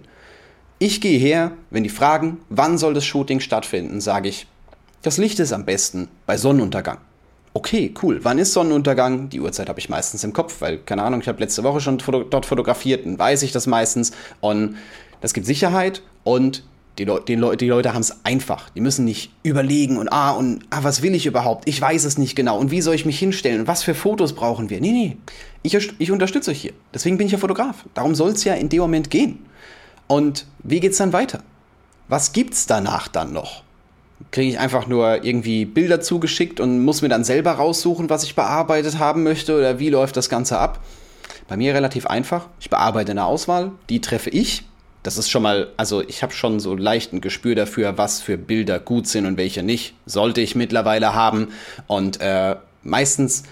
Ich 0.78 1.00
gehe 1.00 1.18
her, 1.18 1.52
wenn 1.70 1.84
die 1.84 1.88
fragen, 1.88 2.38
wann 2.50 2.76
soll 2.76 2.92
das 2.92 3.06
Shooting 3.06 3.40
stattfinden, 3.40 4.00
sage 4.00 4.28
ich, 4.28 4.46
das 5.02 5.18
Licht 5.18 5.38
ist 5.38 5.52
am 5.52 5.64
besten 5.64 6.08
bei 6.26 6.36
Sonnenuntergang. 6.36 6.98
Okay, 7.54 7.94
cool. 8.02 8.20
Wann 8.22 8.38
ist 8.38 8.52
Sonnenuntergang? 8.52 9.30
Die 9.30 9.40
Uhrzeit 9.40 9.68
habe 9.68 9.78
ich 9.78 9.88
meistens 9.88 10.22
im 10.24 10.32
Kopf, 10.34 10.60
weil, 10.60 10.78
keine 10.78 11.02
Ahnung, 11.02 11.22
ich 11.22 11.28
habe 11.28 11.40
letzte 11.40 11.64
Woche 11.64 11.80
schon 11.80 12.00
foto 12.00 12.22
dort 12.22 12.44
fotografiert, 12.44 13.06
dann 13.06 13.18
weiß 13.18 13.42
ich 13.42 13.52
das 13.52 13.66
meistens. 13.66 14.12
Und 14.40 14.76
das 15.22 15.32
gibt 15.32 15.46
Sicherheit 15.46 16.02
und 16.22 16.64
die, 16.98 17.04
Le 17.04 17.22
Le 17.26 17.56
die 17.56 17.68
Leute 17.68 17.94
haben 17.94 18.00
es 18.00 18.24
einfach. 18.24 18.70
Die 18.70 18.80
müssen 18.80 19.04
nicht 19.04 19.32
überlegen 19.42 19.98
und 19.98 20.12
ah, 20.12 20.32
und 20.32 20.64
ah, 20.70 20.80
was 20.82 21.02
will 21.02 21.14
ich 21.14 21.26
überhaupt? 21.26 21.68
Ich 21.68 21.80
weiß 21.80 22.04
es 22.04 22.18
nicht 22.18 22.36
genau. 22.36 22.58
Und 22.58 22.70
wie 22.70 22.80
soll 22.80 22.94
ich 22.94 23.06
mich 23.06 23.18
hinstellen? 23.18 23.60
Und 23.60 23.68
was 23.68 23.82
für 23.82 23.94
Fotos 23.94 24.34
brauchen 24.34 24.70
wir? 24.70 24.80
Nee, 24.80 24.92
nee. 24.92 25.16
Ich, 25.62 25.74
ich 25.98 26.10
unterstütze 26.10 26.50
euch 26.50 26.60
hier. 26.60 26.72
Deswegen 26.94 27.18
bin 27.18 27.26
ich 27.26 27.32
ja 27.32 27.38
Fotograf. 27.38 27.84
Darum 27.94 28.14
soll 28.14 28.32
es 28.32 28.44
ja 28.44 28.54
in 28.54 28.68
dem 28.68 28.80
Moment 28.80 29.10
gehen. 29.10 29.38
Und 30.06 30.46
wie 30.62 30.80
geht 30.80 30.92
es 30.92 30.98
dann 30.98 31.12
weiter? 31.12 31.42
Was 32.08 32.32
gibt 32.32 32.54
es 32.54 32.66
danach 32.66 33.08
dann 33.08 33.32
noch? 33.32 33.62
Kriege 34.30 34.50
ich 34.50 34.58
einfach 34.58 34.86
nur 34.86 35.24
irgendwie 35.24 35.64
Bilder 35.64 36.00
zugeschickt 36.00 36.60
und 36.60 36.84
muss 36.84 37.02
mir 37.02 37.08
dann 37.08 37.24
selber 37.24 37.52
raussuchen, 37.52 38.08
was 38.10 38.24
ich 38.24 38.34
bearbeitet 38.34 38.98
haben 38.98 39.22
möchte 39.22 39.56
oder 39.56 39.78
wie 39.78 39.90
läuft 39.90 40.16
das 40.16 40.28
Ganze 40.28 40.58
ab. 40.58 40.80
Bei 41.48 41.56
mir 41.56 41.74
relativ 41.74 42.06
einfach. 42.06 42.48
Ich 42.60 42.70
bearbeite 42.70 43.12
eine 43.12 43.24
Auswahl, 43.24 43.72
die 43.88 44.00
treffe 44.00 44.30
ich. 44.30 44.64
Das 45.02 45.18
ist 45.18 45.30
schon 45.30 45.42
mal, 45.42 45.68
also 45.76 46.02
ich 46.02 46.22
habe 46.24 46.32
schon 46.32 46.58
so 46.58 46.74
leicht 46.74 47.12
ein 47.12 47.20
Gespür 47.20 47.54
dafür, 47.54 47.96
was 47.96 48.20
für 48.20 48.36
Bilder 48.36 48.80
gut 48.80 49.06
sind 49.06 49.26
und 49.26 49.36
welche 49.36 49.62
nicht. 49.62 49.94
Sollte 50.04 50.40
ich 50.40 50.56
mittlerweile 50.56 51.14
haben. 51.14 51.48
Und 51.86 52.20
äh, 52.20 52.56
meistens, 52.82 53.44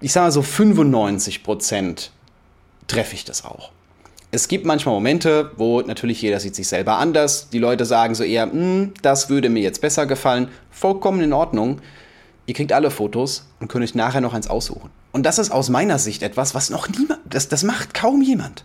ich 0.00 0.12
sage 0.12 0.26
mal 0.26 0.32
so 0.32 0.42
95 0.42 1.42
Prozent 1.42 2.10
treffe 2.88 3.14
ich 3.14 3.24
das 3.24 3.44
auch. 3.44 3.70
Es 4.34 4.48
gibt 4.48 4.64
manchmal 4.64 4.94
Momente, 4.94 5.50
wo 5.58 5.82
natürlich 5.82 6.22
jeder 6.22 6.40
sieht 6.40 6.54
sich 6.54 6.66
selber 6.66 6.96
anders. 6.96 7.50
Die 7.50 7.58
Leute 7.58 7.84
sagen 7.84 8.14
so 8.14 8.24
eher, 8.24 8.50
hm, 8.50 8.94
das 9.02 9.28
würde 9.28 9.50
mir 9.50 9.60
jetzt 9.60 9.82
besser 9.82 10.06
gefallen. 10.06 10.48
Vollkommen 10.70 11.20
in 11.20 11.34
Ordnung. 11.34 11.82
Ihr 12.46 12.54
kriegt 12.54 12.72
alle 12.72 12.90
Fotos 12.90 13.46
und 13.60 13.68
könnt 13.68 13.84
euch 13.84 13.94
nachher 13.94 14.22
noch 14.22 14.32
eins 14.32 14.48
aussuchen. 14.48 14.88
Und 15.12 15.26
das 15.26 15.38
ist 15.38 15.50
aus 15.50 15.68
meiner 15.68 15.98
Sicht 15.98 16.22
etwas, 16.22 16.54
was 16.54 16.70
noch 16.70 16.88
niemand, 16.88 17.20
das, 17.28 17.48
das 17.48 17.62
macht 17.62 17.92
kaum 17.92 18.22
jemand. 18.22 18.64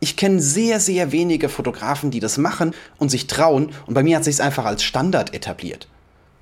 Ich 0.00 0.16
kenne 0.16 0.40
sehr, 0.40 0.80
sehr 0.80 1.12
wenige 1.12 1.50
Fotografen, 1.50 2.10
die 2.10 2.18
das 2.18 2.38
machen 2.38 2.74
und 2.96 3.10
sich 3.10 3.26
trauen. 3.26 3.68
Und 3.84 3.92
bei 3.92 4.02
mir 4.02 4.16
hat 4.16 4.24
sich 4.24 4.36
es 4.36 4.40
einfach 4.40 4.64
als 4.64 4.82
Standard 4.82 5.34
etabliert. 5.34 5.88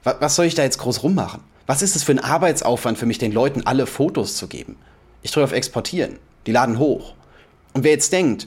Was, 0.04 0.16
was 0.20 0.36
soll 0.36 0.46
ich 0.46 0.54
da 0.54 0.62
jetzt 0.62 0.78
groß 0.78 1.02
rummachen? 1.02 1.40
Was 1.66 1.82
ist 1.82 1.96
es 1.96 2.04
für 2.04 2.12
ein 2.12 2.20
Arbeitsaufwand 2.20 2.98
für 2.98 3.06
mich, 3.06 3.18
den 3.18 3.32
Leuten 3.32 3.66
alle 3.66 3.88
Fotos 3.88 4.36
zu 4.36 4.46
geben? 4.46 4.76
Ich 5.22 5.32
drücke 5.32 5.46
auf 5.46 5.52
Exportieren. 5.52 6.20
Die 6.46 6.52
laden 6.52 6.78
hoch. 6.78 7.14
Und 7.72 7.84
wer 7.84 7.92
jetzt 7.92 8.12
denkt, 8.12 8.46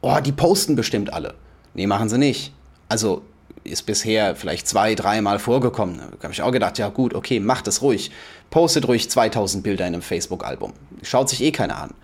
oh, 0.00 0.18
die 0.20 0.32
posten 0.32 0.76
bestimmt 0.76 1.12
alle. 1.12 1.34
Nee, 1.74 1.86
machen 1.86 2.08
sie 2.08 2.18
nicht. 2.18 2.52
Also 2.88 3.22
ist 3.64 3.86
bisher 3.86 4.36
vielleicht 4.36 4.68
zwei, 4.68 4.94
dreimal 4.94 5.38
vorgekommen. 5.38 5.98
Da 5.98 6.24
habe 6.24 6.32
ich 6.32 6.42
auch 6.42 6.52
gedacht, 6.52 6.78
ja 6.78 6.88
gut, 6.88 7.14
okay, 7.14 7.40
macht 7.40 7.66
es 7.66 7.82
ruhig. 7.82 8.10
Postet 8.50 8.86
ruhig 8.86 9.10
2000 9.10 9.64
Bilder 9.64 9.86
in 9.86 9.94
einem 9.94 10.02
Facebook-Album. 10.02 10.74
Schaut 11.02 11.30
sich 11.30 11.42
eh 11.42 11.50
keiner 11.50 11.78
an. 11.78 11.94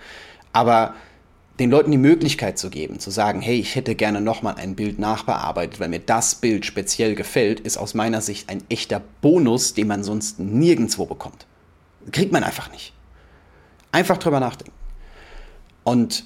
Aber 0.52 0.94
den 1.58 1.70
Leuten 1.70 1.90
die 1.90 1.98
Möglichkeit 1.98 2.58
zu 2.58 2.70
geben, 2.70 2.98
zu 2.98 3.10
sagen, 3.10 3.42
hey, 3.42 3.60
ich 3.60 3.74
hätte 3.74 3.94
gerne 3.94 4.22
nochmal 4.22 4.54
ein 4.56 4.74
Bild 4.74 4.98
nachbearbeitet, 4.98 5.78
weil 5.78 5.90
mir 5.90 6.00
das 6.00 6.34
Bild 6.34 6.64
speziell 6.64 7.14
gefällt, 7.14 7.60
ist 7.60 7.76
aus 7.76 7.92
meiner 7.92 8.22
Sicht 8.22 8.48
ein 8.48 8.62
echter 8.70 9.02
Bonus, 9.20 9.74
den 9.74 9.86
man 9.86 10.02
sonst 10.02 10.40
nirgendwo 10.40 11.04
bekommt. 11.04 11.46
Kriegt 12.10 12.32
man 12.32 12.42
einfach 12.42 12.72
nicht. 12.72 12.94
Einfach 13.92 14.16
drüber 14.16 14.40
nachdenken. 14.40 14.72
Und 15.84 16.24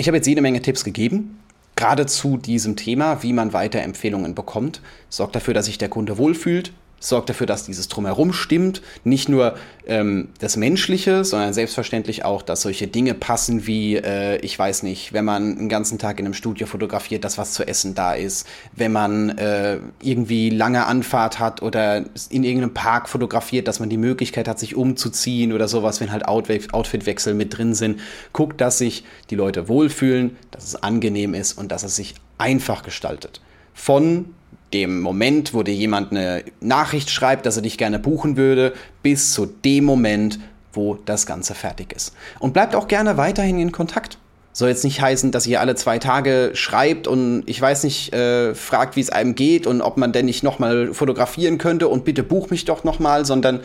ich 0.00 0.08
habe 0.08 0.16
jetzt 0.16 0.26
jede 0.26 0.40
Menge 0.40 0.62
Tipps 0.62 0.82
gegeben, 0.82 1.38
gerade 1.76 2.06
zu 2.06 2.38
diesem 2.38 2.74
Thema, 2.74 3.22
wie 3.22 3.34
man 3.34 3.52
weiter 3.52 3.80
Empfehlungen 3.82 4.34
bekommt. 4.34 4.80
Sorgt 5.10 5.36
dafür, 5.36 5.52
dass 5.52 5.66
sich 5.66 5.76
der 5.76 5.90
Kunde 5.90 6.16
wohlfühlt, 6.16 6.72
sorgt 7.00 7.30
dafür, 7.30 7.46
dass 7.46 7.64
dieses 7.64 7.88
Drumherum 7.88 8.32
stimmt. 8.32 8.82
Nicht 9.04 9.28
nur 9.28 9.56
ähm, 9.86 10.28
das 10.38 10.56
Menschliche, 10.56 11.24
sondern 11.24 11.54
selbstverständlich 11.54 12.24
auch, 12.24 12.42
dass 12.42 12.60
solche 12.62 12.86
Dinge 12.86 13.14
passen 13.14 13.66
wie, 13.66 13.96
äh, 13.96 14.36
ich 14.36 14.56
weiß 14.56 14.82
nicht, 14.82 15.12
wenn 15.12 15.24
man 15.24 15.58
einen 15.58 15.68
ganzen 15.70 15.98
Tag 15.98 16.20
in 16.20 16.26
einem 16.26 16.34
Studio 16.34 16.66
fotografiert, 16.66 17.24
dass 17.24 17.38
was 17.38 17.54
zu 17.54 17.66
essen 17.66 17.94
da 17.94 18.12
ist. 18.12 18.46
Wenn 18.76 18.92
man 18.92 19.30
äh, 19.30 19.78
irgendwie 20.02 20.50
lange 20.50 20.86
Anfahrt 20.86 21.38
hat 21.38 21.62
oder 21.62 22.04
in 22.28 22.44
irgendeinem 22.44 22.74
Park 22.74 23.08
fotografiert, 23.08 23.66
dass 23.66 23.80
man 23.80 23.88
die 23.88 23.96
Möglichkeit 23.96 24.46
hat, 24.46 24.58
sich 24.58 24.76
umzuziehen 24.76 25.52
oder 25.52 25.66
sowas, 25.66 26.00
wenn 26.00 26.12
halt 26.12 26.26
Outfitwechsel 26.28 27.34
mit 27.34 27.56
drin 27.56 27.74
sind. 27.74 28.00
Guckt, 28.34 28.60
dass 28.60 28.78
sich 28.78 29.04
die 29.30 29.36
Leute 29.36 29.68
wohlfühlen, 29.68 30.36
dass 30.50 30.64
es 30.64 30.82
angenehm 30.82 31.32
ist 31.32 31.54
und 31.54 31.72
dass 31.72 31.82
es 31.82 31.96
sich 31.96 32.14
einfach 32.36 32.82
gestaltet. 32.82 33.40
Von 33.72 34.34
dem 34.72 35.00
Moment, 35.00 35.54
wo 35.54 35.62
dir 35.62 35.74
jemand 35.74 36.12
eine 36.12 36.44
Nachricht 36.60 37.10
schreibt, 37.10 37.46
dass 37.46 37.56
er 37.56 37.62
dich 37.62 37.78
gerne 37.78 37.98
buchen 37.98 38.36
würde, 38.36 38.72
bis 39.02 39.32
zu 39.32 39.46
dem 39.46 39.84
Moment, 39.84 40.38
wo 40.72 40.94
das 40.94 41.26
Ganze 41.26 41.54
fertig 41.54 41.92
ist. 41.92 42.14
Und 42.38 42.52
bleibt 42.52 42.74
auch 42.74 42.88
gerne 42.88 43.16
weiterhin 43.16 43.58
in 43.58 43.72
Kontakt. 43.72 44.18
Soll 44.52 44.68
jetzt 44.68 44.84
nicht 44.84 45.00
heißen, 45.00 45.30
dass 45.30 45.46
ihr 45.46 45.60
alle 45.60 45.76
zwei 45.76 45.98
Tage 45.98 46.50
schreibt 46.54 47.06
und 47.06 47.44
ich 47.46 47.60
weiß 47.60 47.84
nicht, 47.84 48.12
äh, 48.12 48.54
fragt, 48.54 48.96
wie 48.96 49.00
es 49.00 49.10
einem 49.10 49.34
geht 49.34 49.66
und 49.66 49.80
ob 49.80 49.96
man 49.96 50.12
denn 50.12 50.26
nicht 50.26 50.42
nochmal 50.42 50.92
fotografieren 50.92 51.58
könnte 51.58 51.88
und 51.88 52.04
bitte 52.04 52.22
buch 52.22 52.50
mich 52.50 52.64
doch 52.64 52.82
nochmal, 52.82 53.24
sondern 53.24 53.60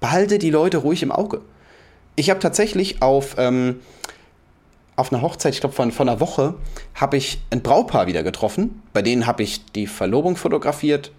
behalte 0.00 0.38
die 0.38 0.50
Leute 0.50 0.78
ruhig 0.78 1.02
im 1.02 1.10
Auge. 1.10 1.40
Ich 2.16 2.28
habe 2.30 2.40
tatsächlich 2.40 3.02
auf 3.02 3.36
ähm, 3.38 3.80
auf 4.96 5.12
einer 5.12 5.22
Hochzeit, 5.22 5.54
ich 5.54 5.60
glaube 5.60 5.74
von, 5.74 5.92
von 5.92 6.08
einer 6.08 6.20
Woche, 6.20 6.54
habe 6.94 7.16
ich 7.16 7.38
ein 7.50 7.62
Braupaar 7.62 8.06
wieder 8.06 8.22
getroffen. 8.22 8.82
Bei 8.92 9.02
denen 9.02 9.26
habe 9.26 9.42
ich 9.42 9.64
die 9.66 9.86
Verlobung 9.86 10.36
fotografiert, 10.36 11.12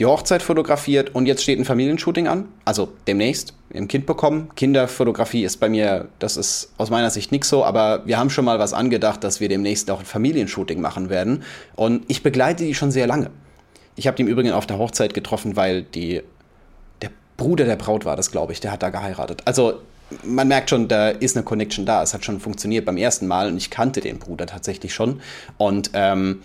die 0.00 0.06
Hochzeit 0.06 0.42
fotografiert 0.42 1.14
und 1.14 1.26
jetzt 1.26 1.42
steht 1.42 1.58
ein 1.58 1.64
Familienshooting 1.64 2.28
an. 2.28 2.48
Also 2.64 2.88
demnächst. 3.06 3.54
Ein 3.74 3.88
Kind 3.88 4.06
bekommen. 4.06 4.48
Kinderfotografie 4.56 5.44
ist 5.44 5.58
bei 5.58 5.68
mir, 5.68 6.08
das 6.20 6.38
ist 6.38 6.72
aus 6.78 6.88
meiner 6.88 7.10
Sicht 7.10 7.32
nichts 7.32 7.50
so, 7.50 7.64
aber 7.64 8.06
wir 8.06 8.18
haben 8.18 8.30
schon 8.30 8.46
mal 8.46 8.58
was 8.58 8.72
angedacht, 8.72 9.22
dass 9.22 9.40
wir 9.40 9.48
demnächst 9.48 9.90
auch 9.90 9.98
ein 9.98 10.06
Familienshooting 10.06 10.80
machen 10.80 11.10
werden. 11.10 11.42
Und 11.76 12.04
ich 12.08 12.22
begleite 12.22 12.64
die 12.64 12.74
schon 12.74 12.90
sehr 12.90 13.06
lange. 13.06 13.30
Ich 13.94 14.06
habe 14.06 14.16
die 14.16 14.22
im 14.22 14.28
Übrigen 14.28 14.52
auf 14.52 14.66
der 14.66 14.78
Hochzeit 14.78 15.12
getroffen, 15.12 15.56
weil 15.56 15.82
die, 15.82 16.22
der 17.02 17.10
Bruder 17.36 17.66
der 17.66 17.76
Braut 17.76 18.04
war 18.06 18.16
das, 18.16 18.30
glaube 18.30 18.52
ich, 18.52 18.60
der 18.60 18.72
hat 18.72 18.82
da 18.82 18.88
geheiratet. 18.88 19.42
Also 19.44 19.80
man 20.22 20.48
merkt 20.48 20.70
schon, 20.70 20.88
da 20.88 21.08
ist 21.10 21.36
eine 21.36 21.44
Connection 21.44 21.86
da. 21.86 22.02
Es 22.02 22.14
hat 22.14 22.24
schon 22.24 22.40
funktioniert 22.40 22.84
beim 22.84 22.96
ersten 22.96 23.26
Mal 23.26 23.48
und 23.48 23.56
ich 23.56 23.70
kannte 23.70 24.00
den 24.00 24.18
Bruder 24.18 24.46
tatsächlich 24.46 24.94
schon. 24.94 25.20
Und 25.56 25.90
ähm, 25.94 26.42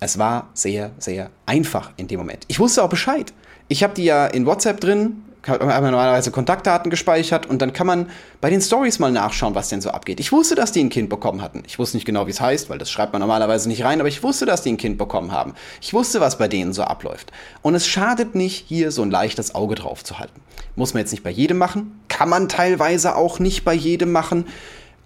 es 0.00 0.18
war 0.18 0.50
sehr, 0.54 0.90
sehr 0.98 1.30
einfach 1.46 1.92
in 1.96 2.08
dem 2.08 2.18
Moment. 2.18 2.44
Ich 2.48 2.60
wusste 2.60 2.82
auch 2.82 2.88
Bescheid. 2.88 3.32
Ich 3.68 3.82
habe 3.82 3.94
die 3.94 4.04
ja 4.04 4.26
in 4.26 4.46
WhatsApp 4.46 4.80
drin, 4.80 5.24
haben 5.48 5.60
normalerweise 5.60 6.30
Kontaktdaten 6.30 6.90
gespeichert 6.90 7.46
und 7.46 7.62
dann 7.62 7.72
kann 7.72 7.86
man 7.86 8.10
bei 8.40 8.50
den 8.50 8.60
Stories 8.60 8.98
mal 8.98 9.10
nachschauen, 9.10 9.54
was 9.54 9.68
denn 9.68 9.80
so 9.80 9.90
abgeht. 9.90 10.20
Ich 10.20 10.32
wusste, 10.32 10.54
dass 10.54 10.72
die 10.72 10.82
ein 10.82 10.88
Kind 10.88 11.08
bekommen 11.08 11.42
hatten. 11.42 11.62
Ich 11.66 11.78
wusste 11.78 11.96
nicht 11.96 12.04
genau, 12.04 12.26
wie 12.26 12.30
es 12.30 12.40
heißt, 12.40 12.70
weil 12.70 12.78
das 12.78 12.90
schreibt 12.90 13.12
man 13.12 13.20
normalerweise 13.20 13.68
nicht 13.68 13.84
rein, 13.84 14.00
aber 14.00 14.08
ich 14.08 14.22
wusste, 14.22 14.46
dass 14.46 14.62
die 14.62 14.72
ein 14.72 14.76
Kind 14.76 14.98
bekommen 14.98 15.32
haben. 15.32 15.54
Ich 15.80 15.92
wusste, 15.94 16.20
was 16.20 16.38
bei 16.38 16.48
denen 16.48 16.72
so 16.72 16.82
abläuft. 16.82 17.32
Und 17.62 17.74
es 17.74 17.86
schadet 17.86 18.34
nicht, 18.34 18.66
hier 18.68 18.90
so 18.90 19.02
ein 19.02 19.10
leichtes 19.10 19.54
Auge 19.54 19.74
drauf 19.74 20.04
zu 20.04 20.18
halten. 20.18 20.40
Muss 20.76 20.94
man 20.94 21.00
jetzt 21.00 21.12
nicht 21.12 21.24
bei 21.24 21.30
jedem 21.30 21.58
machen, 21.58 22.00
kann 22.08 22.28
man 22.28 22.48
teilweise 22.48 23.16
auch 23.16 23.38
nicht 23.38 23.64
bei 23.64 23.74
jedem 23.74 24.12
machen, 24.12 24.46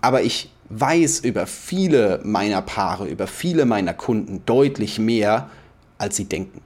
aber 0.00 0.22
ich 0.22 0.50
weiß 0.68 1.20
über 1.20 1.46
viele 1.46 2.20
meiner 2.25 2.62
Paare, 2.62 3.06
über 3.06 3.26
viele 3.26 3.66
meiner 3.66 3.94
Kunden 3.94 4.42
deutlich 4.46 4.99
mehr, 4.99 5.50
als 5.99 6.16
sie 6.16 6.25
denken. 6.25 6.61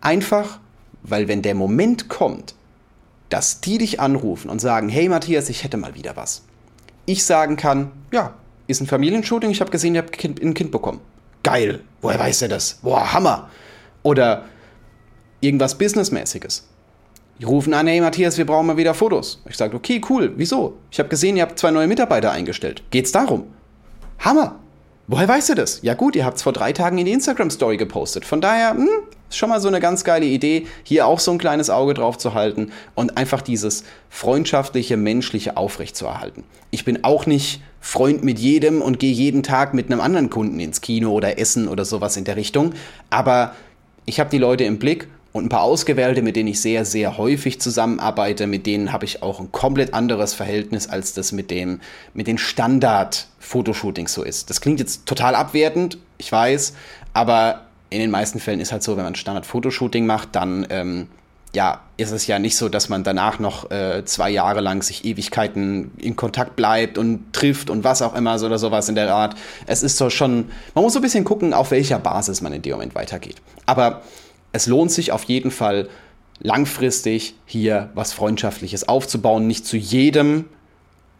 Einfach, 0.00 0.58
weil 1.02 1.28
wenn 1.28 1.42
der 1.42 1.54
Moment 1.54 2.08
kommt, 2.08 2.54
dass 3.28 3.60
die 3.60 3.78
dich 3.78 4.00
anrufen 4.00 4.50
und 4.50 4.60
sagen, 4.60 4.88
hey 4.88 5.08
Matthias, 5.08 5.48
ich 5.48 5.64
hätte 5.64 5.76
mal 5.76 5.94
wieder 5.94 6.16
was. 6.16 6.42
Ich 7.06 7.24
sagen 7.24 7.56
kann, 7.56 7.90
ja, 8.12 8.34
ist 8.66 8.80
ein 8.80 8.86
Familienshooting, 8.86 9.50
ich 9.50 9.60
habe 9.60 9.70
gesehen, 9.70 9.94
ihr 9.94 10.02
habt 10.02 10.24
ein 10.24 10.54
Kind 10.54 10.70
bekommen. 10.70 11.00
Geil, 11.42 11.80
woher 12.00 12.18
weiß 12.18 12.42
er 12.42 12.48
das? 12.48 12.78
Boah, 12.82 13.12
Hammer. 13.12 13.50
Oder 14.02 14.44
irgendwas 15.40 15.76
Businessmäßiges. 15.76 16.66
Die 17.38 17.44
rufen 17.44 17.74
an, 17.74 17.86
hey 17.86 18.00
Matthias, 18.00 18.38
wir 18.38 18.46
brauchen 18.46 18.66
mal 18.66 18.76
wieder 18.76 18.94
Fotos. 18.94 19.42
Ich 19.48 19.56
sage, 19.56 19.76
okay, 19.76 20.00
cool, 20.08 20.32
wieso? 20.36 20.78
Ich 20.90 20.98
habe 20.98 21.08
gesehen, 21.08 21.36
ihr 21.36 21.42
habt 21.42 21.58
zwei 21.58 21.70
neue 21.70 21.88
Mitarbeiter 21.88 22.30
eingestellt. 22.30 22.82
Geht's 22.90 23.12
darum? 23.12 23.52
Hammer. 24.20 24.60
Woher 25.06 25.28
weißt 25.28 25.50
du 25.50 25.54
das? 25.54 25.80
Ja 25.82 25.94
gut, 25.94 26.16
ihr 26.16 26.24
habt 26.24 26.38
es 26.38 26.42
vor 26.42 26.52
drei 26.52 26.72
Tagen 26.72 26.96
in 26.96 27.04
die 27.06 27.12
Instagram-Story 27.12 27.76
gepostet. 27.76 28.24
Von 28.24 28.40
daher, 28.40 28.70
hm, 28.70 28.88
ist 29.34 29.38
schon 29.38 29.48
mal 29.48 29.60
so 29.60 29.68
eine 29.68 29.80
ganz 29.80 30.04
geile 30.04 30.26
Idee, 30.26 30.66
hier 30.84 31.06
auch 31.06 31.18
so 31.18 31.32
ein 31.32 31.38
kleines 31.38 31.68
Auge 31.68 31.94
drauf 31.94 32.18
zu 32.18 32.34
halten 32.34 32.70
und 32.94 33.16
einfach 33.16 33.42
dieses 33.42 33.84
freundschaftliche, 34.08 34.96
menschliche 34.96 35.56
aufrechtzuerhalten. 35.56 36.44
Ich 36.70 36.84
bin 36.84 37.02
auch 37.04 37.26
nicht 37.26 37.60
Freund 37.80 38.22
mit 38.24 38.38
jedem 38.38 38.80
und 38.80 38.98
gehe 38.98 39.12
jeden 39.12 39.42
Tag 39.42 39.74
mit 39.74 39.90
einem 39.90 40.00
anderen 40.00 40.30
Kunden 40.30 40.60
ins 40.60 40.80
Kino 40.80 41.10
oder 41.10 41.38
essen 41.38 41.68
oder 41.68 41.84
sowas 41.84 42.16
in 42.16 42.24
der 42.24 42.36
Richtung. 42.36 42.74
Aber 43.10 43.54
ich 44.06 44.20
habe 44.20 44.30
die 44.30 44.38
Leute 44.38 44.64
im 44.64 44.78
Blick 44.78 45.08
und 45.32 45.46
ein 45.46 45.48
paar 45.48 45.62
Ausgewählte, 45.62 46.22
mit 46.22 46.36
denen 46.36 46.48
ich 46.48 46.60
sehr, 46.60 46.84
sehr 46.84 47.18
häufig 47.18 47.60
zusammenarbeite, 47.60 48.46
mit 48.46 48.66
denen 48.66 48.92
habe 48.92 49.04
ich 49.04 49.22
auch 49.22 49.40
ein 49.40 49.50
komplett 49.50 49.92
anderes 49.92 50.32
Verhältnis, 50.32 50.86
als 50.86 51.12
das 51.12 51.32
mit, 51.32 51.50
dem, 51.50 51.80
mit 52.14 52.28
den 52.28 52.38
Standard-Fotoshootings 52.38 54.14
so 54.14 54.22
ist. 54.22 54.48
Das 54.48 54.60
klingt 54.60 54.78
jetzt 54.78 55.06
total 55.06 55.34
abwertend, 55.34 55.98
ich 56.18 56.30
weiß, 56.30 56.74
aber 57.14 57.63
in 57.94 58.00
den 58.00 58.10
meisten 58.10 58.40
Fällen 58.40 58.60
ist 58.60 58.72
halt 58.72 58.82
so, 58.82 58.96
wenn 58.96 59.04
man 59.04 59.14
Standard-Fotoshooting 59.14 60.04
macht, 60.04 60.34
dann 60.34 60.66
ähm, 60.70 61.06
ja, 61.54 61.82
ist 61.96 62.10
es 62.10 62.26
ja 62.26 62.40
nicht 62.40 62.56
so, 62.56 62.68
dass 62.68 62.88
man 62.88 63.04
danach 63.04 63.38
noch 63.38 63.70
äh, 63.70 64.04
zwei 64.04 64.30
Jahre 64.30 64.60
lang 64.60 64.82
sich 64.82 65.04
Ewigkeiten 65.04 65.92
in 65.98 66.16
Kontakt 66.16 66.56
bleibt 66.56 66.98
und 66.98 67.32
trifft 67.32 67.70
und 67.70 67.84
was 67.84 68.02
auch 68.02 68.14
immer 68.14 68.38
so 68.40 68.46
oder 68.46 68.58
sowas 68.58 68.88
in 68.88 68.96
der 68.96 69.14
Art. 69.14 69.36
Es 69.66 69.84
ist 69.84 69.96
so 69.96 70.10
schon, 70.10 70.50
man 70.74 70.82
muss 70.82 70.94
so 70.94 70.98
ein 70.98 71.02
bisschen 71.02 71.22
gucken, 71.22 71.54
auf 71.54 71.70
welcher 71.70 72.00
Basis 72.00 72.40
man 72.40 72.52
in 72.52 72.62
dem 72.62 72.72
Moment 72.72 72.96
weitergeht. 72.96 73.36
Aber 73.66 74.02
es 74.52 74.66
lohnt 74.66 74.90
sich 74.90 75.12
auf 75.12 75.22
jeden 75.24 75.52
Fall 75.52 75.88
langfristig 76.40 77.36
hier 77.46 77.90
was 77.94 78.12
Freundschaftliches 78.12 78.88
aufzubauen. 78.88 79.46
Nicht 79.46 79.64
zu 79.64 79.76
jedem, 79.76 80.46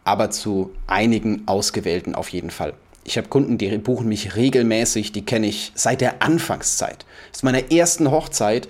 aber 0.03 0.31
zu 0.31 0.73
einigen 0.89 1.47
Ausgewählten 1.47 2.17
auf 2.17 2.29
jeden 2.31 2.51
Fall. 2.51 2.75
Ich 3.05 3.19
habe 3.19 3.29
Kunden, 3.29 3.59
die 3.59 3.77
buchen 3.79 4.09
mich 4.09 4.35
regelmäßig, 4.35 5.13
die 5.13 5.25
kenne 5.25 5.47
ich 5.47 5.73
seit 5.75 6.01
der 6.01 6.23
Anfangszeit. 6.23 7.05
Das 7.31 7.39
ist 7.39 7.43
meiner 7.43 7.71
ersten 7.71 8.11
Hochzeit, 8.11 8.67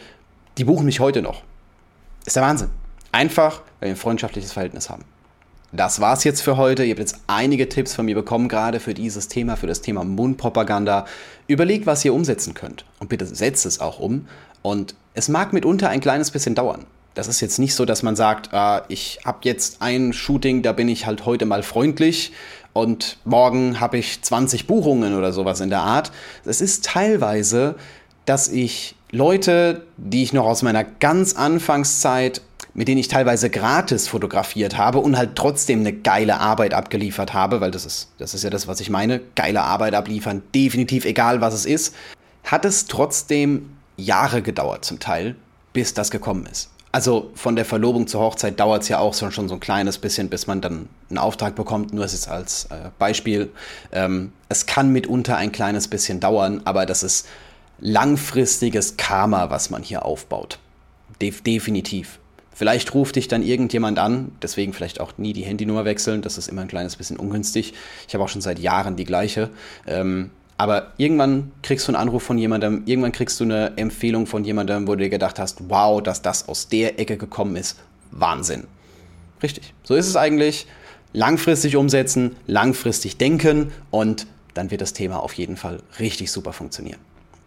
die 0.58 0.64
buchen 0.64 0.86
mich 0.86 1.00
heute 1.00 1.22
noch. 1.22 1.42
ist 2.26 2.36
der 2.36 2.42
Wahnsinn. 2.42 2.70
Einfach, 3.12 3.62
weil 3.78 3.90
wir 3.90 3.94
ein 3.94 3.96
freundschaftliches 3.96 4.52
Verhältnis 4.52 4.90
haben. 4.90 5.04
Das 5.70 6.00
war's 6.00 6.24
jetzt 6.24 6.40
für 6.40 6.56
heute. 6.56 6.84
Ihr 6.84 6.90
habt 6.90 7.00
jetzt 7.00 7.18
einige 7.26 7.68
Tipps 7.68 7.94
von 7.94 8.06
mir 8.06 8.14
bekommen, 8.14 8.48
gerade 8.48 8.80
für 8.80 8.94
dieses 8.94 9.28
Thema, 9.28 9.56
für 9.56 9.66
das 9.66 9.80
Thema 9.80 10.04
Mundpropaganda. 10.04 11.04
Überlegt, 11.46 11.86
was 11.86 12.04
ihr 12.04 12.14
umsetzen 12.14 12.54
könnt. 12.54 12.84
Und 13.00 13.08
bitte 13.08 13.26
setzt 13.26 13.66
es 13.66 13.80
auch 13.80 13.98
um. 13.98 14.26
Und 14.62 14.94
es 15.14 15.28
mag 15.28 15.52
mitunter 15.52 15.88
ein 15.88 16.00
kleines 16.00 16.30
bisschen 16.30 16.54
dauern. 16.54 16.86
Das 17.14 17.28
ist 17.28 17.40
jetzt 17.40 17.58
nicht 17.58 17.74
so, 17.74 17.84
dass 17.84 18.02
man 18.02 18.16
sagt, 18.16 18.50
äh, 18.52 18.82
ich 18.88 19.20
habe 19.24 19.38
jetzt 19.42 19.80
ein 19.80 20.12
Shooting, 20.12 20.62
da 20.62 20.72
bin 20.72 20.88
ich 20.88 21.06
halt 21.06 21.24
heute 21.24 21.46
mal 21.46 21.62
freundlich 21.62 22.32
und 22.74 23.16
morgen 23.24 23.80
habe 23.80 23.96
ich 23.96 24.20
20 24.20 24.66
Buchungen 24.66 25.16
oder 25.16 25.32
sowas 25.32 25.60
in 25.60 25.70
der 25.70 25.80
Art. 25.80 26.12
Es 26.44 26.60
ist 26.60 26.84
teilweise, 26.84 27.76
dass 28.26 28.48
ich 28.48 28.94
Leute, 29.10 29.86
die 29.96 30.22
ich 30.22 30.34
noch 30.34 30.44
aus 30.44 30.62
meiner 30.62 30.84
ganz 30.84 31.34
Anfangszeit 31.34 32.42
mit 32.74 32.88
denen 32.88 32.98
ich 32.98 33.08
teilweise 33.08 33.50
gratis 33.50 34.08
fotografiert 34.08 34.76
habe 34.76 34.98
und 34.98 35.16
halt 35.16 35.36
trotzdem 35.36 35.80
eine 35.80 35.92
geile 35.92 36.40
Arbeit 36.40 36.74
abgeliefert 36.74 37.32
habe, 37.32 37.60
weil 37.60 37.70
das 37.70 37.86
ist, 37.86 38.08
das 38.18 38.34
ist 38.34 38.42
ja 38.42 38.50
das, 38.50 38.66
was 38.66 38.80
ich 38.80 38.90
meine, 38.90 39.20
geile 39.36 39.62
Arbeit 39.62 39.94
abliefern, 39.94 40.42
definitiv 40.54 41.04
egal 41.04 41.40
was 41.40 41.54
es 41.54 41.66
ist, 41.66 41.94
hat 42.42 42.64
es 42.64 42.86
trotzdem 42.86 43.70
Jahre 43.96 44.42
gedauert 44.42 44.84
zum 44.84 44.98
Teil, 44.98 45.36
bis 45.72 45.94
das 45.94 46.10
gekommen 46.10 46.46
ist. 46.50 46.70
Also 46.94 47.32
von 47.34 47.56
der 47.56 47.64
Verlobung 47.64 48.06
zur 48.06 48.20
Hochzeit 48.20 48.60
dauert 48.60 48.82
es 48.82 48.88
ja 48.88 49.00
auch 49.00 49.14
schon, 49.14 49.48
so 49.48 49.54
ein 49.54 49.58
kleines 49.58 49.98
bisschen, 49.98 50.28
bis 50.28 50.46
man 50.46 50.60
dann 50.60 50.88
einen 51.10 51.18
Auftrag 51.18 51.56
bekommt. 51.56 51.92
Nur 51.92 52.04
ist 52.04 52.12
es 52.12 52.28
als 52.28 52.66
äh, 52.66 52.90
Beispiel. 53.00 53.50
Ähm, 53.90 54.30
es 54.48 54.66
kann 54.66 54.92
mitunter 54.92 55.36
ein 55.36 55.50
kleines 55.50 55.88
bisschen 55.88 56.20
dauern, 56.20 56.62
aber 56.64 56.86
das 56.86 57.02
ist 57.02 57.26
langfristiges 57.80 58.96
Karma, 58.96 59.50
was 59.50 59.70
man 59.70 59.82
hier 59.82 60.04
aufbaut. 60.04 60.60
De 61.20 61.32
definitiv. 61.32 62.20
Vielleicht 62.52 62.94
ruft 62.94 63.16
dich 63.16 63.26
dann 63.26 63.42
irgendjemand 63.42 63.98
an, 63.98 64.30
deswegen 64.40 64.72
vielleicht 64.72 65.00
auch 65.00 65.18
nie 65.18 65.32
die 65.32 65.42
Handynummer 65.42 65.84
wechseln, 65.84 66.22
das 66.22 66.38
ist 66.38 66.46
immer 66.46 66.62
ein 66.62 66.68
kleines 66.68 66.94
bisschen 66.94 67.16
ungünstig. 67.16 67.74
Ich 68.06 68.14
habe 68.14 68.22
auch 68.22 68.28
schon 68.28 68.40
seit 68.40 68.60
Jahren 68.60 68.94
die 68.94 69.04
gleiche. 69.04 69.50
Ähm, 69.88 70.30
aber 70.56 70.92
irgendwann 70.96 71.52
kriegst 71.62 71.88
du 71.88 71.92
einen 71.92 72.00
Anruf 72.00 72.22
von 72.22 72.38
jemandem, 72.38 72.82
irgendwann 72.86 73.12
kriegst 73.12 73.40
du 73.40 73.44
eine 73.44 73.76
Empfehlung 73.76 74.26
von 74.26 74.44
jemandem, 74.44 74.86
wo 74.86 74.92
du 74.92 75.04
dir 75.04 75.10
gedacht 75.10 75.38
hast, 75.38 75.68
wow, 75.68 76.02
dass 76.02 76.22
das 76.22 76.48
aus 76.48 76.68
der 76.68 76.98
Ecke 76.98 77.16
gekommen 77.16 77.56
ist, 77.56 77.78
Wahnsinn. 78.10 78.64
Richtig, 79.42 79.74
so 79.82 79.94
ist 79.94 80.06
es 80.06 80.16
eigentlich. 80.16 80.66
Langfristig 81.12 81.76
umsetzen, 81.76 82.36
langfristig 82.46 83.18
denken 83.18 83.72
und 83.90 84.26
dann 84.54 84.70
wird 84.70 84.80
das 84.80 84.92
Thema 84.92 85.20
auf 85.20 85.34
jeden 85.34 85.56
Fall 85.56 85.80
richtig 85.98 86.30
super 86.30 86.52
funktionieren. 86.52 86.98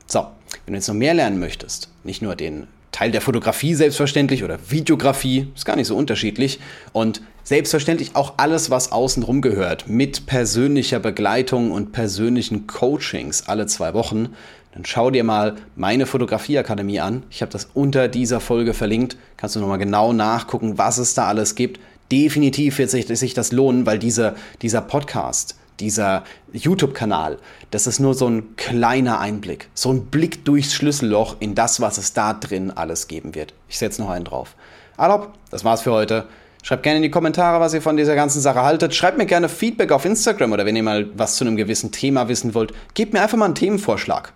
So, 0.05 0.27
wenn 0.65 0.73
du 0.73 0.77
jetzt 0.77 0.87
noch 0.87 0.95
mehr 0.95 1.13
lernen 1.13 1.39
möchtest, 1.39 1.89
nicht 2.03 2.21
nur 2.21 2.35
den 2.35 2.67
Teil 2.91 3.11
der 3.11 3.21
Fotografie 3.21 3.75
selbstverständlich 3.75 4.43
oder 4.43 4.57
Videografie, 4.69 5.47
ist 5.55 5.65
gar 5.65 5.75
nicht 5.75 5.87
so 5.87 5.95
unterschiedlich. 5.95 6.59
Und 6.93 7.21
selbstverständlich 7.43 8.15
auch 8.15 8.33
alles, 8.37 8.69
was 8.69 8.91
außenrum 8.91 9.41
gehört, 9.41 9.87
mit 9.87 10.25
persönlicher 10.25 10.99
Begleitung 10.99 11.71
und 11.71 11.91
persönlichen 11.91 12.67
Coachings 12.67 13.47
alle 13.47 13.67
zwei 13.67 13.93
Wochen. 13.93 14.29
Dann 14.73 14.85
schau 14.85 15.11
dir 15.11 15.23
mal 15.23 15.55
meine 15.75 16.05
Fotografieakademie 16.05 16.99
an. 16.99 17.23
Ich 17.29 17.41
habe 17.41 17.51
das 17.51 17.69
unter 17.73 18.07
dieser 18.07 18.39
Folge 18.39 18.73
verlinkt. 18.73 19.17
Kannst 19.35 19.55
du 19.55 19.59
nochmal 19.59 19.77
genau 19.77 20.13
nachgucken, 20.13 20.77
was 20.77 20.97
es 20.97 21.13
da 21.13 21.27
alles 21.27 21.55
gibt. 21.55 21.79
Definitiv 22.11 22.77
wird 22.77 22.89
sich, 22.89 23.33
das 23.33 23.51
lohnen, 23.51 23.85
weil 23.85 23.99
dieser, 23.99 24.35
dieser 24.61 24.81
Podcast, 24.81 25.55
dieser 25.79 26.23
YouTube-Kanal, 26.53 27.37
das 27.71 27.87
ist 27.87 27.99
nur 27.99 28.13
so 28.13 28.27
ein 28.27 28.55
kleiner 28.55 29.19
Einblick, 29.19 29.69
so 29.73 29.91
ein 29.91 30.05
Blick 30.05 30.45
durchs 30.45 30.73
Schlüsselloch 30.73 31.37
in 31.39 31.55
das, 31.55 31.81
was 31.81 31.97
es 31.97 32.13
da 32.13 32.33
drin 32.33 32.71
alles 32.71 33.07
geben 33.07 33.35
wird. 33.35 33.53
Ich 33.69 33.77
setze 33.77 34.01
noch 34.01 34.09
einen 34.09 34.25
drauf. 34.25 34.55
Alop, 34.97 35.33
das 35.51 35.63
war's 35.63 35.81
für 35.81 35.91
heute. 35.91 36.27
Schreibt 36.63 36.83
gerne 36.83 36.97
in 36.97 37.03
die 37.03 37.11
Kommentare, 37.11 37.59
was 37.59 37.73
ihr 37.73 37.81
von 37.81 37.95
dieser 37.95 38.15
ganzen 38.15 38.41
Sache 38.41 38.63
haltet. 38.63 38.93
Schreibt 38.93 39.17
mir 39.17 39.25
gerne 39.25 39.47
Feedback 39.47 39.91
auf 39.91 40.05
Instagram 40.05 40.51
oder 40.51 40.65
wenn 40.65 40.75
ihr 40.75 40.83
mal 40.83 41.07
was 41.15 41.35
zu 41.35 41.45
einem 41.45 41.55
gewissen 41.55 41.91
Thema 41.91 42.27
wissen 42.27 42.53
wollt, 42.53 42.73
gebt 42.93 43.13
mir 43.13 43.21
einfach 43.21 43.37
mal 43.37 43.45
einen 43.45 43.55
Themenvorschlag. 43.55 44.33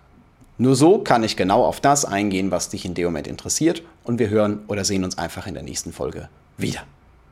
Nur 0.58 0.76
so 0.76 0.98
kann 0.98 1.24
ich 1.24 1.36
genau 1.36 1.64
auf 1.64 1.80
das 1.80 2.04
eingehen, 2.04 2.50
was 2.50 2.68
dich 2.68 2.84
in 2.84 2.94
dem 2.94 3.06
Moment 3.06 3.26
interessiert 3.26 3.82
und 4.04 4.18
wir 4.18 4.30
hören 4.30 4.60
oder 4.68 4.84
sehen 4.84 5.04
uns 5.04 5.18
einfach 5.18 5.46
in 5.46 5.54
der 5.54 5.62
nächsten 5.62 5.92
Folge 5.92 6.28
wieder. 6.56 6.82